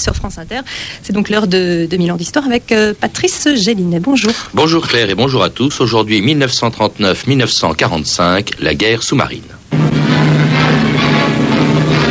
sur 0.00 0.14
France 0.14 0.38
Inter. 0.38 0.60
C'est 1.02 1.12
donc 1.12 1.28
l'heure 1.28 1.46
de 1.46 1.86
2000 1.90 2.12
ans 2.12 2.16
d'histoire 2.16 2.46
avec 2.46 2.72
euh, 2.72 2.94
Patrice 2.98 3.48
Gélinet. 3.54 4.00
Bonjour. 4.00 4.32
Bonjour 4.54 4.86
Claire 4.86 5.10
et 5.10 5.14
bonjour 5.14 5.42
à 5.42 5.50
tous. 5.50 5.80
Aujourd'hui 5.80 6.22
1939-1945, 6.22 8.52
la 8.60 8.74
guerre 8.74 9.02
sous-marine. 9.02 9.42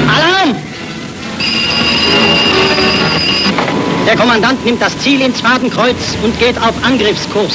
Alarm! 0.10 0.56
Der 4.06 4.16
Kommandant 4.16 4.64
nimmt 4.66 4.82
das 4.82 4.98
Ziel 5.00 5.22
ins 5.22 5.40
Fadenkreuz 5.42 5.96
und 6.24 6.38
geht 6.40 6.58
auf 6.58 6.74
Angriffskurs. 6.84 7.54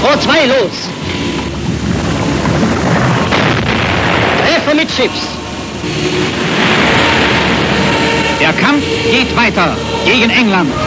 Vor 0.00 0.18
zwei 0.20 0.46
los! 0.46 0.70
Treffer 4.42 4.74
mit 4.74 4.88
Chips! 4.94 5.20
Der 8.44 8.52
Kampf 8.52 8.84
geht 9.10 9.34
weiter 9.34 9.74
gegen 10.04 10.28
England.« 10.28 10.70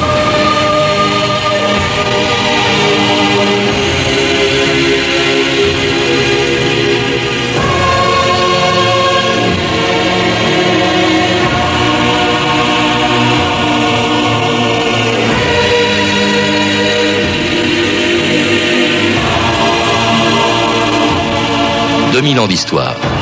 2000 22.11 22.37
ans 22.37 22.47
d'histoire. 22.47 23.16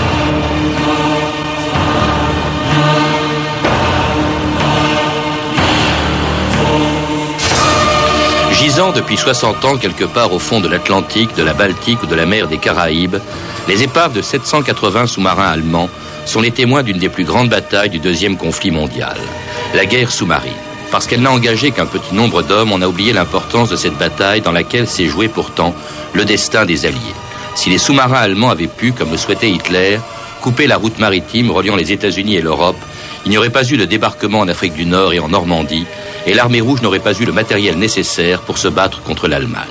Depuis 8.75 9.15
60 9.15 9.63
ans 9.63 9.77
quelque 9.77 10.03
part 10.03 10.33
au 10.33 10.39
fond 10.39 10.59
de 10.59 10.67
l'Atlantique, 10.67 11.33
de 11.37 11.43
la 11.43 11.53
Baltique 11.53 12.03
ou 12.03 12.07
de 12.07 12.15
la 12.15 12.25
mer 12.25 12.49
des 12.49 12.57
Caraïbes, 12.57 13.15
les 13.69 13.83
épaves 13.83 14.11
de 14.11 14.21
780 14.21 15.07
sous-marins 15.07 15.47
allemands 15.47 15.89
sont 16.25 16.41
les 16.41 16.51
témoins 16.51 16.83
d'une 16.83 16.97
des 16.97 17.07
plus 17.07 17.23
grandes 17.23 17.47
batailles 17.47 17.89
du 17.89 17.99
deuxième 17.99 18.35
conflit 18.35 18.71
mondial, 18.71 19.15
la 19.73 19.85
guerre 19.85 20.11
sous-marine. 20.11 20.51
Parce 20.91 21.07
qu'elle 21.07 21.21
n'a 21.21 21.31
engagé 21.31 21.71
qu'un 21.71 21.85
petit 21.85 22.13
nombre 22.13 22.43
d'hommes, 22.43 22.73
on 22.73 22.81
a 22.81 22.87
oublié 22.87 23.13
l'importance 23.13 23.69
de 23.69 23.77
cette 23.77 23.97
bataille 23.97 24.41
dans 24.41 24.51
laquelle 24.51 24.87
s'est 24.87 25.07
joué 25.07 25.29
pourtant 25.29 25.73
le 26.13 26.25
destin 26.25 26.65
des 26.65 26.85
Alliés. 26.85 26.99
Si 27.55 27.69
les 27.69 27.77
sous-marins 27.77 28.19
allemands 28.19 28.49
avaient 28.49 28.67
pu, 28.67 28.91
comme 28.91 29.11
le 29.11 29.17
souhaitait 29.17 29.51
Hitler, 29.51 29.99
couper 30.41 30.67
la 30.67 30.75
route 30.75 30.99
maritime 30.99 31.49
reliant 31.49 31.77
les 31.77 31.93
États-Unis 31.93 32.35
et 32.35 32.41
l'Europe, 32.41 32.77
il 33.25 33.31
n'y 33.31 33.37
aurait 33.37 33.49
pas 33.49 33.63
eu 33.63 33.77
de 33.77 33.85
débarquement 33.85 34.39
en 34.39 34.49
Afrique 34.49 34.73
du 34.73 34.85
Nord 34.85 35.13
et 35.13 35.19
en 35.19 35.29
Normandie, 35.29 35.87
et 36.25 36.33
l'armée 36.33 36.61
rouge 36.61 36.81
n'aurait 36.81 36.99
pas 36.99 37.13
eu 37.13 37.25
le 37.25 37.31
matériel 37.31 37.77
nécessaire 37.77 38.41
pour 38.41 38.57
se 38.57 38.67
battre 38.67 39.01
contre 39.01 39.27
l'Allemagne. 39.27 39.65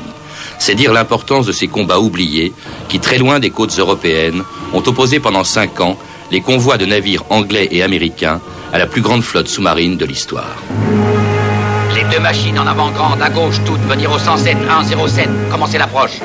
C'est 0.59 0.75
dire 0.75 0.93
l'importance 0.93 1.47
de 1.47 1.53
ces 1.53 1.67
combats 1.67 1.99
oubliés 1.99 2.53
qui, 2.89 3.01
très 3.01 3.19
loin 3.19 3.41
des 3.41 3.51
côtes 3.51 3.79
européennes, 3.79 4.45
ont 4.73 4.83
opposé 4.87 5.21
pendant 5.21 5.45
cinq 5.45 5.81
ans 5.81 5.99
les 6.31 6.41
convois 6.41 6.79
de 6.79 6.87
navires 6.87 7.25
anglais 7.31 7.69
et 7.71 7.83
américains 7.83 8.41
à 8.73 8.79
la 8.79 8.87
plus 8.87 9.03
grande 9.03 9.23
flotte 9.23 9.49
sous-marine 9.49 9.97
de 9.97 10.05
l'histoire. 10.05 10.57
Les 11.95 12.05
deux 12.05 12.21
machines 12.21 12.59
en 12.59 12.67
avant 12.67 12.91
grande 12.91 13.23
à 13.23 13.31
gauche, 13.31 13.61
toutes 13.65 13.83
venir 13.89 14.11
au 14.11 14.19
107 14.19 14.57
107. 14.89 15.29
Commencez 15.51 15.79
l'approche? 15.79 16.19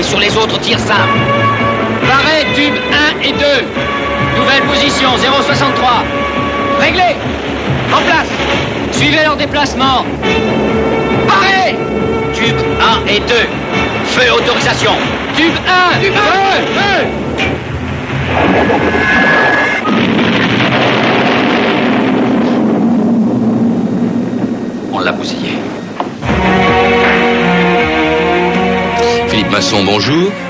Et 0.00 0.02
sur 0.02 0.18
les 0.18 0.34
autres 0.36 0.58
tirs 0.60 0.78
simples. 0.78 1.18
Parez, 2.08 2.46
tube 2.54 2.74
1 3.20 3.22
et 3.22 3.32
2. 3.32 3.38
Nouvelle 4.38 4.62
position, 4.62 5.10
063. 5.18 6.04
Réglé 6.80 7.16
En 7.92 8.00
place 8.00 8.28
Suivez 8.92 9.22
leur 9.24 9.36
déplacement. 9.36 10.04
Parez 11.28 11.76
Tube 12.32 12.56
1 13.06 13.12
et 13.12 13.20
2. 13.20 13.26
Feu 14.06 14.32
autorisation. 14.32 14.92
Tube 15.36 15.54
1 15.94 16.00
Tube 16.00 16.14
1 16.14 16.18
Feu 16.80 17.06
On 24.92 24.98
l'a 25.00 25.12
bousillé. 25.12 25.58
Philippe 29.40 29.52
Masson, 29.52 29.84
bonjour. 29.84 30.49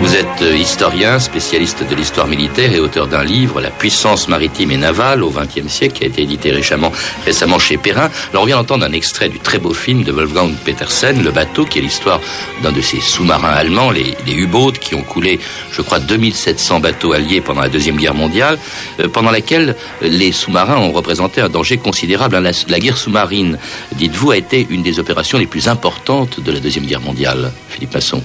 Vous 0.00 0.14
êtes 0.14 0.42
euh, 0.42 0.56
historien, 0.56 1.18
spécialiste 1.18 1.82
de 1.82 1.94
l'histoire 1.96 2.28
militaire 2.28 2.72
et 2.72 2.78
auteur 2.78 3.08
d'un 3.08 3.24
livre, 3.24 3.60
La 3.60 3.70
puissance 3.70 4.28
maritime 4.28 4.70
et 4.70 4.76
navale 4.76 5.24
au 5.24 5.30
XXe 5.30 5.66
siècle, 5.66 5.94
qui 5.94 6.04
a 6.04 6.06
été 6.06 6.22
édité 6.22 6.52
récemment, 6.52 6.92
récemment 7.24 7.58
chez 7.58 7.78
Perrin. 7.78 8.08
Alors 8.30 8.44
on 8.44 8.46
vient 8.46 8.58
d'entendre 8.58 8.84
un 8.84 8.92
extrait 8.92 9.28
du 9.28 9.40
très 9.40 9.58
beau 9.58 9.74
film 9.74 10.04
de 10.04 10.12
Wolfgang 10.12 10.52
Petersen, 10.64 11.24
Le 11.24 11.32
bateau, 11.32 11.64
qui 11.64 11.80
est 11.80 11.82
l'histoire 11.82 12.20
d'un 12.62 12.70
de 12.70 12.80
ces 12.80 13.00
sous-marins 13.00 13.48
allemands, 13.48 13.90
les, 13.90 14.14
U-boats, 14.28 14.78
qui 14.80 14.94
ont 14.94 15.02
coulé, 15.02 15.40
je 15.72 15.82
crois, 15.82 15.98
2700 15.98 16.78
bateaux 16.78 17.12
alliés 17.12 17.40
pendant 17.40 17.62
la 17.62 17.68
Deuxième 17.68 17.96
Guerre 17.96 18.14
mondiale, 18.14 18.56
euh, 19.00 19.08
pendant 19.08 19.32
laquelle 19.32 19.74
les 20.00 20.30
sous-marins 20.30 20.78
ont 20.78 20.92
représenté 20.92 21.40
un 21.40 21.48
danger 21.48 21.76
considérable. 21.76 22.38
La, 22.38 22.52
la 22.68 22.78
guerre 22.78 22.98
sous-marine, 22.98 23.58
dites-vous, 23.96 24.30
a 24.30 24.36
été 24.36 24.64
une 24.70 24.82
des 24.82 25.00
opérations 25.00 25.38
les 25.38 25.46
plus 25.46 25.66
importantes 25.66 26.38
de 26.40 26.52
la 26.52 26.60
Deuxième 26.60 26.86
Guerre 26.86 27.00
mondiale, 27.00 27.50
Philippe 27.68 27.94
Masson. 27.94 28.22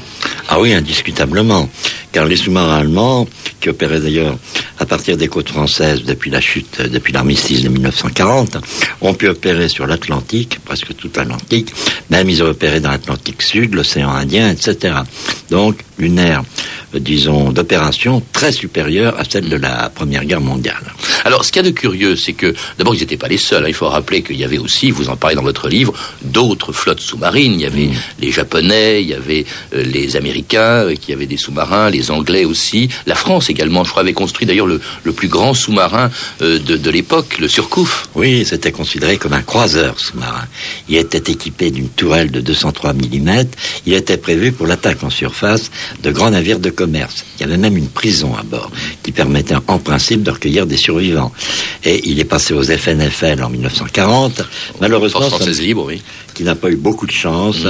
Ah 0.49 0.59
oui, 0.59 0.71
indiscutablement. 0.73 1.62
Car 2.11 2.25
les 2.25 2.35
sous-marins 2.35 2.77
allemands, 2.79 3.27
qui 3.59 3.69
opéraient 3.69 3.99
d'ailleurs 3.99 4.37
à 4.79 4.85
partir 4.85 5.17
des 5.17 5.27
côtes 5.27 5.49
françaises 5.49 6.03
depuis 6.03 6.29
la 6.29 6.41
chute, 6.41 6.81
depuis 6.81 7.13
l'armistice 7.13 7.61
de 7.61 7.69
1940, 7.69 8.57
ont 9.01 9.13
pu 9.13 9.27
opérer 9.27 9.69
sur 9.69 9.87
l'Atlantique, 9.87 10.59
presque 10.65 10.95
tout 10.95 11.09
l'Atlantique, 11.15 11.73
même 12.09 12.29
ils 12.29 12.43
ont 12.43 12.47
opéré 12.47 12.79
dans 12.79 12.91
l'Atlantique 12.91 13.41
Sud, 13.41 13.73
l'océan 13.73 14.09
Indien, 14.11 14.49
etc. 14.51 14.95
Donc, 15.49 15.79
une 15.97 16.17
ère, 16.19 16.43
euh, 16.95 16.99
disons, 16.99 17.51
d'opération 17.51 18.21
très 18.33 18.51
supérieure 18.51 19.15
à 19.19 19.23
celle 19.23 19.47
de 19.49 19.55
la 19.55 19.89
Première 19.89 20.25
Guerre 20.25 20.41
mondiale. 20.41 20.83
Alors, 21.23 21.45
ce 21.45 21.51
qu'il 21.51 21.63
y 21.63 21.67
a 21.67 21.69
de 21.69 21.75
curieux, 21.75 22.15
c'est 22.15 22.33
que, 22.33 22.53
d'abord, 22.77 22.95
ils 22.95 22.99
n'étaient 22.99 23.17
pas 23.17 23.27
les 23.27 23.37
seuls. 23.37 23.63
hein. 23.63 23.67
Il 23.67 23.73
faut 23.73 23.87
rappeler 23.87 24.21
qu'il 24.23 24.37
y 24.37 24.43
avait 24.43 24.57
aussi, 24.57 24.91
vous 24.91 25.09
en 25.09 25.15
parlez 25.15 25.35
dans 25.35 25.43
votre 25.43 25.69
livre, 25.69 25.93
d'autres 26.23 26.73
flottes 26.73 26.99
sous-marines. 26.99 27.53
Il 27.53 27.61
y 27.61 27.65
avait 27.65 27.89
les 28.19 28.31
Japonais, 28.31 29.01
il 29.01 29.09
y 29.09 29.13
avait 29.13 29.45
euh, 29.75 29.83
les 29.83 30.15
Américains 30.15 30.85
euh, 30.85 30.95
qui 30.95 31.13
avaient 31.13 31.25
des 31.27 31.37
sous-marins, 31.53 31.89
les 31.89 32.09
Anglais 32.09 32.45
aussi. 32.45 32.89
La 33.05 33.15
France 33.15 33.49
également, 33.49 33.83
je 33.83 33.91
crois, 33.91 34.01
avait 34.01 34.13
construit 34.13 34.47
d'ailleurs 34.47 34.65
le, 34.65 34.81
le 35.03 35.11
plus 35.11 35.27
grand 35.27 35.53
sous-marin 35.53 36.09
euh, 36.41 36.59
de, 36.59 36.77
de 36.77 36.89
l'époque, 36.89 37.37
le 37.39 37.47
Surcouf. 37.47 38.09
Oui, 38.15 38.43
c'était 38.45 38.71
considéré 38.71 39.17
comme 39.17 39.33
un 39.33 39.41
croiseur 39.43 39.99
sous-marin. 39.99 40.45
Il 40.89 40.95
était 40.97 41.31
équipé 41.31 41.69
d'une 41.69 41.89
tourelle 41.89 42.31
de 42.31 42.41
203 42.41 42.93
mm. 42.93 43.43
Il 43.85 43.93
était 43.93 44.17
prévu 44.17 44.51
pour 44.51 44.65
l'attaque 44.65 45.03
en 45.03 45.09
surface 45.09 45.69
de 46.01 46.11
grands 46.11 46.31
navires 46.31 46.59
de 46.59 46.69
commerce. 46.71 47.23
Il 47.37 47.41
y 47.41 47.45
avait 47.45 47.57
même 47.57 47.77
une 47.77 47.89
prison 47.89 48.35
à 48.35 48.43
bord 48.43 48.71
qui 49.03 49.11
permettait 49.11 49.55
en 49.67 49.77
principe 49.77 50.23
de 50.23 50.31
recueillir 50.31 50.65
des 50.65 50.77
survivants. 50.77 51.31
Et 51.83 52.01
il 52.09 52.19
est 52.19 52.25
passé 52.25 52.53
aux 52.53 52.63
FNFL 52.63 53.43
en 53.43 53.49
1940. 53.49 54.41
Malheureusement, 54.81 55.21
française 55.29 55.61
libre, 55.61 55.85
oui. 55.85 56.01
Qui 56.33 56.43
n'a 56.43 56.55
pas 56.55 56.69
eu 56.69 56.75
beaucoup 56.75 57.05
de 57.05 57.11
chance, 57.11 57.65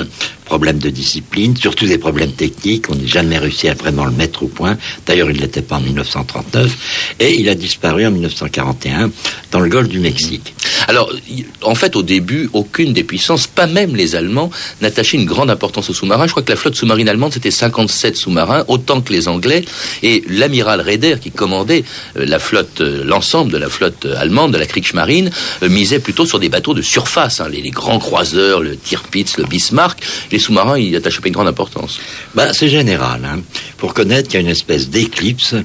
problèmes 0.45 0.79
de 0.79 0.89
discipline, 0.89 1.55
surtout 1.57 1.85
des 1.85 1.97
problèmes 1.97 2.31
techniques, 2.33 2.89
on 2.89 2.95
n'a 2.95 3.05
jamais 3.07 3.37
réussi 3.37 3.67
à 3.69 3.73
vraiment 3.73 4.05
le 4.05 4.11
mettre 4.11 4.43
au 4.43 4.47
point, 4.47 4.77
d'ailleurs 5.05 5.29
il 5.31 5.37
ne 5.37 5.41
l'était 5.41 5.61
pas 5.61 5.77
en 5.77 5.81
1939, 5.81 7.15
et 7.19 7.39
il 7.39 7.49
a 7.49 7.55
disparu 7.55 8.05
en 8.05 8.11
1941 8.11 9.11
dans 9.51 9.59
le 9.59 9.69
golfe 9.69 9.87
du 9.87 9.99
Mexique. 9.99 10.53
Alors, 10.87 11.11
il- 11.29 11.45
en 11.61 11.75
fait, 11.75 11.95
au 11.95 12.03
début, 12.03 12.49
aucune 12.53 12.93
des 12.93 13.03
puissances, 13.03 13.47
pas 13.47 13.67
même 13.67 13.95
les 13.95 14.15
Allemands, 14.15 14.49
n'attachait 14.81 15.17
une 15.17 15.25
grande 15.25 15.49
importance 15.49 15.89
aux 15.89 15.93
sous-marins. 15.93 16.25
Je 16.27 16.31
crois 16.31 16.43
que 16.43 16.51
la 16.51 16.57
flotte 16.57 16.75
sous-marine 16.75 17.07
allemande, 17.07 17.31
c'était 17.33 17.51
57 17.51 18.17
sous-marins, 18.17 18.65
autant 18.67 18.99
que 19.01 19.13
les 19.13 19.27
Anglais. 19.27 19.63
Et 20.01 20.23
l'amiral 20.27 20.81
Raeder, 20.81 21.15
qui 21.21 21.31
commandait 21.31 21.83
euh, 22.17 22.25
la 22.25 22.39
flotte, 22.39 22.81
euh, 22.81 23.03
l'ensemble 23.05 23.51
de 23.51 23.57
la 23.57 23.69
flotte 23.69 24.05
euh, 24.05 24.15
allemande, 24.19 24.51
de 24.53 24.57
la 24.57 24.65
Kriegsmarine, 24.65 25.29
misait 25.61 25.99
plutôt 25.99 26.25
sur 26.25 26.39
des 26.39 26.49
bateaux 26.49 26.73
de 26.73 26.81
surface, 26.81 27.39
hein, 27.39 27.47
les, 27.49 27.61
les 27.61 27.71
grands 27.71 27.99
croiseurs, 27.99 28.52
Le 28.61 28.77
Tirpitz, 28.77 29.37
le 29.37 29.45
Bismarck, 29.45 29.99
les 30.31 30.39
sous-marins, 30.39 30.77
ils 30.77 30.95
attachent 30.95 31.21
pas 31.21 31.27
une 31.27 31.33
grande 31.33 31.47
importance. 31.47 31.99
Bah, 32.35 32.53
c'est 32.53 32.69
général. 32.69 33.25
Hein. 33.25 33.41
Faut 33.77 33.87
reconnaître 33.87 34.29
qu'il 34.29 34.39
y 34.39 34.43
a 34.43 34.45
une 34.45 34.51
espèce 34.51 34.89
d'éclipse 34.89 35.55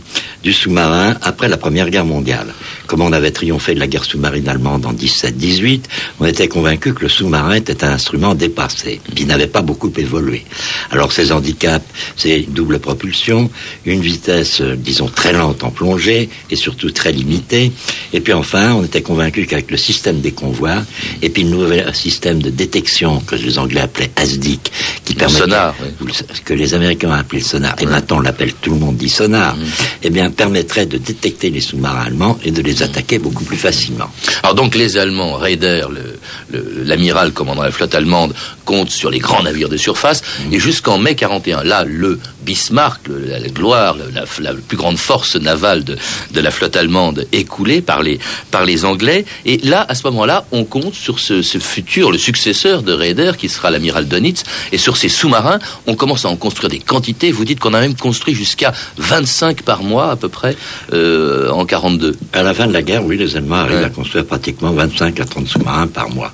du 0.43 0.53
sous-marin 0.53 1.17
après 1.23 1.49
la 1.49 1.57
Première 1.57 1.91
Guerre 1.91 2.05
mondiale. 2.05 2.53
Comme 2.89 3.03
on 3.03 3.13
avait 3.13 3.31
triomphé 3.31 3.75
de 3.75 3.79
la 3.81 3.87
guerre 3.87 4.05
sous-marine 4.05 4.49
allemande 4.49 4.85
en 4.87 4.93
17-18, 4.93 5.83
on 6.19 6.25
était 6.27 6.49
convaincu 6.49 6.95
que 6.95 7.03
le 7.03 7.09
sous-marin 7.09 7.55
était 7.55 7.85
un 7.85 7.93
instrument 7.93 8.35
dépassé, 8.35 9.01
qui 9.15 9.27
n'avait 9.27 9.47
pas 9.47 9.63
beaucoup 9.63 9.93
évolué. 9.97 10.45
Alors 10.91 11.13
ses 11.13 11.31
handicaps, 11.31 11.85
c'est 12.17 12.41
double 12.49 12.79
propulsion, 12.81 13.51
une 13.85 14.01
vitesse, 14.01 14.63
euh, 14.63 14.75
disons, 14.75 15.09
très 15.09 15.33
lente 15.33 15.63
en 15.65 15.71
plongée, 15.71 16.31
et 16.51 16.57
surtout 16.57 16.91
très 16.91 17.13
limitée. 17.13 17.71
Et 18.15 18.21
puis 18.21 18.33
enfin, 18.33 18.73
on 18.73 18.85
était 18.85 19.03
convaincu 19.03 19.47
qu'avec 19.47 19.71
le 19.71 19.77
système 19.77 20.21
des 20.21 20.33
convois, 20.33 20.83
et 21.21 21.29
puis 21.29 21.45
le 21.45 21.51
nouvel 21.51 21.95
système 21.95 22.41
de 22.43 22.51
détection 22.51 23.21
que 23.21 23.35
les 23.37 23.59
Anglais 23.59 23.83
appelaient 23.83 24.11
ASDIC, 24.17 24.73
qui 25.05 25.15
permettait, 25.15 25.41
sonar, 25.41 25.75
oui. 26.01 26.09
que 26.45 26.55
les 26.55 26.73
Américains 26.75 27.11
ont 27.11 27.13
appelé 27.13 27.41
le 27.43 27.47
sonar, 27.47 27.77
et 27.81 27.87
maintenant 27.87 28.17
on 28.17 28.21
l'appelle, 28.21 28.55
tout 28.55 28.71
le 28.71 28.79
monde 28.79 28.97
dit 28.97 29.11
sonar, 29.11 29.57
Mm. 29.57 29.65
eh 30.05 30.11
bien, 30.11 30.31
permettrait 30.31 30.87
de 30.87 30.99
détecter 30.99 31.51
les 31.51 31.61
sous-marins 31.61 32.05
allemands 32.07 32.39
et 32.45 32.51
de 32.51 32.63
les 32.63 32.78
attaquer 32.83 33.19
beaucoup 33.19 33.45
plus 33.45 33.57
facilement. 33.57 34.11
Alors 34.43 34.55
donc 34.55 34.75
les 34.75 34.97
Allemands, 34.97 35.35
Raider, 35.35 35.83
le- 35.91 35.95
le- 35.95 36.18
l'amiral 36.53 37.33
commandant 37.33 37.63
la 37.63 37.71
flotte 37.71 37.95
allemande, 37.95 38.35
comptent 38.65 38.91
sur 38.91 39.11
les 39.11 39.19
grands 39.19 39.43
navires 39.43 39.69
de 39.69 39.77
surface, 39.77 40.23
et 40.53 40.59
jusqu'en 40.59 40.99
mai 40.99 41.15
41, 41.15 41.63
là, 41.65 41.85
le 41.85 42.19
Bismarck, 42.43 43.09
le- 43.09 43.19
la, 43.27 43.39
la 43.39 43.49
gloire, 43.49 43.97
la, 44.15 44.25
la 44.41 44.55
plus 44.55 44.77
grande 44.77 44.97
force 44.99 45.37
navale 45.37 45.85
de, 45.85 45.97
de 46.33 46.41
la 46.41 46.51
flotte 46.51 46.77
allemande 46.77 47.27
est 47.33 47.45
coulée 47.45 47.81
par 47.83 48.03
les, 48.03 48.19
par 48.51 48.65
les 48.65 48.85
Anglais, 48.85 49.25
et 49.45 49.59
là, 49.59 49.85
à 49.89 49.95
ce 49.95 50.03
moment-là, 50.05 50.47
on 50.53 50.65
compte 50.65 50.95
sur 50.95 51.19
ce, 51.19 51.43
ce 51.43 51.59
futur, 51.59 52.11
le 52.11 52.19
successeur 52.19 52.83
de 52.83 52.93
Raider, 52.93 53.33
qui 53.39 53.49
sera 53.49 53.71
l'amiral 53.71 54.09
Dönitz, 54.09 54.43
et 54.73 54.79
sur 54.79 54.97
ces 54.97 55.09
sous-marins, 55.09 55.59
on 55.87 55.95
commence 55.95 56.25
à 56.25 56.29
en 56.29 56.37
construire 56.37 56.71
des 56.71 56.79
quantités, 56.79 57.33
vous 57.33 57.45
dites 57.45 57.61
qu'on 57.61 57.75
a 57.75 57.81
même 57.81 57.95
construit 57.95 58.35
jusqu'à 58.35 58.73
25 58.99 59.63
par 59.63 59.83
mois, 59.83 60.11
à 60.13 60.17
peu 60.17 60.29
près, 60.29 60.57
euh, 60.93 61.51
en 61.51 61.65
42. 61.67 62.17
À 62.33 62.43
la 62.43 62.55
fin 62.55 62.67
de 62.67 62.73
la 62.73 62.83
guerre, 62.83 63.05
oui, 63.05 63.17
les 63.17 63.37
Allemands 63.37 63.57
arrivent 63.57 63.79
Ouais. 63.79 63.85
à 63.85 63.91
construire 63.91 64.25
pratiquement 64.27 64.73
25 64.73 65.21
à 65.21 65.25
30 65.25 65.47
sous-marins 65.47 65.87
par 65.87 66.09
mois. 66.11 66.33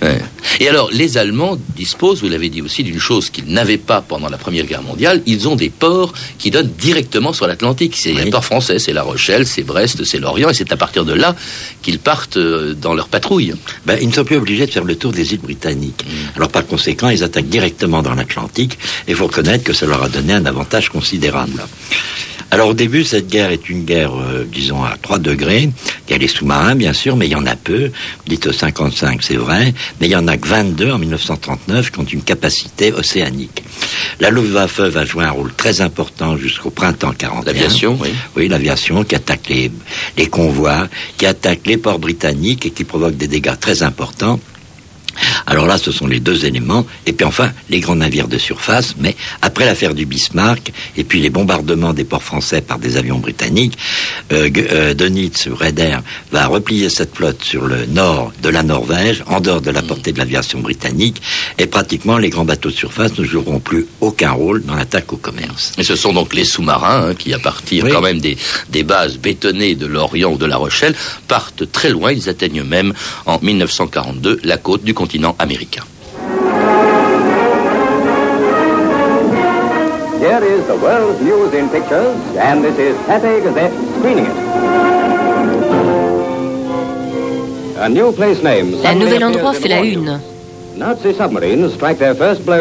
Ouais. 0.00 0.20
Et 0.60 0.68
alors, 0.68 0.90
les 0.92 1.16
Allemands 1.18 1.56
disposent, 1.76 2.20
vous 2.22 2.28
l'avez 2.28 2.48
dit 2.48 2.60
aussi, 2.62 2.82
d'une 2.82 2.98
chose 2.98 3.30
qu'ils 3.30 3.46
n'avaient 3.46 3.78
pas 3.78 4.00
pendant 4.00 4.28
la 4.28 4.36
Première 4.38 4.64
Guerre 4.66 4.82
mondiale. 4.82 5.22
Ils 5.26 5.48
ont 5.48 5.56
des 5.56 5.70
ports 5.70 6.12
qui 6.38 6.50
donnent 6.50 6.70
directement 6.78 7.32
sur 7.32 7.46
l'Atlantique. 7.46 7.94
C'est 7.96 8.12
Oui. 8.12 8.24
les 8.24 8.30
ports 8.30 8.44
français, 8.44 8.78
c'est 8.78 8.92
La 8.92 9.02
Rochelle, 9.02 9.46
c'est 9.46 9.62
Brest, 9.62 10.04
c'est 10.04 10.18
Lorient, 10.18 10.50
et 10.50 10.54
c'est 10.54 10.72
à 10.72 10.76
partir 10.76 11.04
de 11.04 11.12
là 11.14 11.34
qu'ils 11.82 11.98
partent 11.98 12.36
euh, 12.36 12.74
dans 12.74 12.94
leur 12.94 13.08
patrouille. 13.08 13.54
Ben, 13.86 13.98
ils 14.00 14.08
ne 14.08 14.12
sont 14.12 14.24
plus 14.24 14.36
obligés 14.36 14.66
de 14.66 14.70
faire 14.72 14.84
le 14.84 14.96
tour 14.96 15.12
des 15.12 15.32
îles 15.32 15.40
britanniques. 15.40 16.04
Alors 16.36 16.48
par 16.48 16.66
conséquent, 16.66 17.08
ils 17.08 17.22
attaquent 17.22 17.48
directement 17.48 18.02
dans 18.02 18.14
l'Atlantique 18.14 18.78
et 19.06 19.12
il 19.12 19.16
faut 19.16 19.26
reconnaître 19.26 19.64
que 19.64 19.72
ça 19.72 19.86
leur 19.86 20.02
a 20.02 20.08
donné 20.08 20.32
un 20.32 20.46
avantage 20.46 20.88
considérable. 20.88 21.62
Alors 22.52 22.68
au 22.68 22.74
début, 22.74 23.02
cette 23.02 23.28
guerre 23.28 23.50
est 23.50 23.70
une 23.70 23.86
guerre, 23.86 24.12
euh, 24.14 24.44
disons, 24.44 24.84
à 24.84 24.98
3 25.00 25.18
degrés. 25.18 25.70
Il 26.06 26.12
y 26.12 26.14
a 26.14 26.18
les 26.18 26.28
sous-marins, 26.28 26.74
bien 26.74 26.92
sûr, 26.92 27.16
mais 27.16 27.26
il 27.26 27.32
y 27.32 27.34
en 27.34 27.46
a 27.46 27.56
peu. 27.56 27.90
Dites 28.26 28.52
55, 28.52 29.22
c'est 29.22 29.36
vrai. 29.36 29.72
Mais 29.98 30.08
il 30.08 30.10
y 30.10 30.16
en 30.16 30.28
a 30.28 30.36
que 30.36 30.46
22 30.46 30.90
en 30.92 30.98
1939 30.98 31.90
qui 31.90 31.98
ont 31.98 32.04
une 32.04 32.22
capacité 32.22 32.92
océanique. 32.92 33.64
La 34.20 34.28
Luftwaffe 34.28 34.80
va 34.80 35.06
jouer 35.06 35.24
un 35.24 35.30
rôle 35.30 35.54
très 35.54 35.80
important 35.80 36.36
jusqu'au 36.36 36.68
printemps 36.68 37.14
41. 37.16 37.46
L'aviation, 37.46 37.96
oui. 37.98 38.10
Oui, 38.36 38.48
l'aviation 38.48 39.02
qui 39.02 39.14
attaque 39.14 39.48
les, 39.48 39.72
les 40.18 40.26
convois, 40.26 40.88
qui 41.16 41.24
attaque 41.24 41.60
les 41.64 41.78
ports 41.78 42.00
britanniques 42.00 42.66
et 42.66 42.70
qui 42.70 42.84
provoque 42.84 43.16
des 43.16 43.28
dégâts 43.28 43.58
très 43.58 43.82
importants. 43.82 44.38
Alors 45.46 45.66
là, 45.66 45.78
ce 45.78 45.92
sont 45.92 46.06
les 46.06 46.20
deux 46.20 46.44
éléments. 46.46 46.86
Et 47.06 47.12
puis 47.12 47.24
enfin, 47.24 47.50
les 47.70 47.80
grands 47.80 47.96
navires 47.96 48.28
de 48.28 48.38
surface. 48.38 48.94
Mais 48.98 49.16
après 49.42 49.64
l'affaire 49.64 49.94
du 49.94 50.06
Bismarck 50.06 50.72
et 50.96 51.04
puis 51.04 51.20
les 51.20 51.30
bombardements 51.30 51.92
des 51.92 52.04
ports 52.04 52.22
français 52.22 52.60
par 52.60 52.78
des 52.78 52.96
avions 52.96 53.18
britanniques, 53.18 53.76
euh, 54.32 54.48
euh, 54.56 54.94
Dönitz, 54.94 55.48
Raeder, 55.48 55.98
va 56.30 56.46
replier 56.46 56.88
cette 56.88 57.14
flotte 57.16 57.42
sur 57.42 57.66
le 57.66 57.86
nord 57.86 58.32
de 58.42 58.48
la 58.48 58.62
Norvège, 58.62 59.22
en 59.26 59.40
dehors 59.40 59.60
de 59.60 59.70
la 59.70 59.82
portée 59.82 60.12
de 60.12 60.18
l'aviation 60.18 60.60
britannique. 60.60 61.20
Et 61.58 61.66
pratiquement, 61.66 62.18
les 62.18 62.30
grands 62.30 62.44
bateaux 62.44 62.70
de 62.70 62.74
surface 62.74 63.18
ne 63.18 63.24
joueront 63.24 63.60
plus 63.60 63.86
aucun 64.00 64.32
rôle 64.32 64.64
dans 64.64 64.74
l'attaque 64.74 65.12
au 65.12 65.16
commerce. 65.16 65.72
Et 65.78 65.82
ce 65.82 65.96
sont 65.96 66.12
donc 66.12 66.34
les 66.34 66.44
sous-marins 66.44 67.08
hein, 67.10 67.14
qui, 67.14 67.32
à 67.34 67.38
partir 67.38 67.84
Oui. 67.84 67.90
quand 67.92 68.00
même 68.00 68.20
des, 68.20 68.36
des 68.70 68.82
bases 68.82 69.18
bétonnées 69.18 69.74
de 69.74 69.86
Lorient 69.86 70.32
ou 70.32 70.38
de 70.38 70.46
La 70.46 70.56
Rochelle, 70.56 70.94
partent 71.28 71.70
très 71.70 71.90
loin. 71.90 72.12
Ils 72.12 72.28
atteignent 72.28 72.62
même 72.62 72.92
en 73.26 73.38
1942 73.40 74.40
la 74.44 74.56
côte 74.56 74.84
du 74.84 74.94
continent 74.94 75.01
américain. 75.38 75.84
Here 80.20 80.44
is 80.44 80.66
the 80.66 80.76
world's 80.76 81.20
news 81.20 81.52
in 81.52 81.68
pictures, 81.68 82.16
and 82.38 82.62
this 82.64 82.78
is 82.78 82.96
Cathay 83.06 83.40
Gazette 83.42 83.72
screening 83.98 84.26
it. 84.26 84.36
A 87.78 87.88
new 87.88 88.12
place 88.12 88.42
name 88.44 88.74
Un 88.84 88.94
nouvel 88.94 89.22
endroit 89.24 89.52
fait 89.54 89.68
la 89.68 89.80
une. 89.82 90.20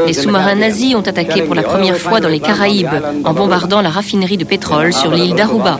Les 0.07 0.13
sous-marins 0.13 0.55
nazis 0.55 0.95
ont 0.95 1.01
attaqué 1.01 1.43
pour 1.43 1.55
la 1.55 1.63
première 1.63 1.97
fois 1.97 2.19
dans 2.19 2.29
les 2.29 2.39
Caraïbes 2.39 2.89
en 3.23 3.33
bombardant 3.33 3.81
la 3.81 3.89
raffinerie 3.89 4.37
de 4.37 4.43
pétrole 4.43 4.93
sur 4.93 5.11
l'île 5.11 5.35
d'Aruba. 5.35 5.79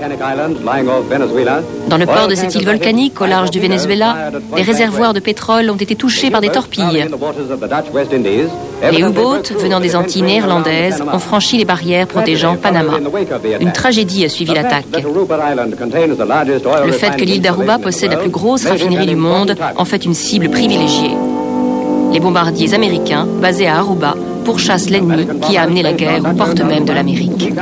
Dans 1.87 1.97
le 1.97 2.05
port 2.05 2.27
de 2.27 2.35
cette 2.35 2.55
île 2.55 2.65
volcanique 2.65 3.19
au 3.21 3.25
large 3.25 3.51
du 3.51 3.59
Venezuela, 3.59 4.31
blank 4.31 4.65
réservoirs 4.65 5.13
de 5.13 5.19
pétrole 5.19 5.69
ont 5.69 5.75
été 5.75 5.95
touchés 5.95 6.31
par 6.31 6.41
des 6.41 6.49
torpilles. 6.49 7.05
Les 8.91 8.99
U-boats 8.99 9.41
venant 9.59 9.79
des 9.79 9.95
Antilles 9.95 10.23
néerlandaises 10.23 11.03
ont 11.13 11.19
franchi 11.19 11.57
les 11.57 11.65
barrières 11.65 12.07
protégeant 12.07 12.55
Panama. 12.55 12.93
Une 13.59 13.71
tragédie 13.71 14.25
a 14.25 14.29
suivi 14.29 14.53
l'attaque. 14.53 14.85
Le 16.85 16.91
fait 16.91 17.15
que 17.15 17.25
l'île 17.25 17.41
d'Aruba 17.41 17.77
possède 17.77 18.11
la 18.11 18.17
plus 18.17 18.29
grosse 18.29 18.65
raffinerie 18.65 19.05
du 19.05 19.15
monde 19.15 19.55
en 19.75 19.85
fait 19.85 20.05
une 20.05 20.13
cible 20.13 20.49
privilégiée. 20.49 21.11
Les 22.13 22.19
bombardiers 22.19 22.73
américains, 22.73 23.25
basés 23.41 23.67
à 23.67 23.77
Aruba, 23.77 24.15
pourchassent 24.43 24.89
l'ennemi 24.89 25.27
qui 25.41 25.57
a 25.57 25.63
amené 25.63 25.81
la 25.81 25.93
guerre 25.93 26.21
aux 26.29 26.33
portes 26.33 26.61
même 26.61 26.85
de 26.85 26.93
l'Amérique. 26.93 27.53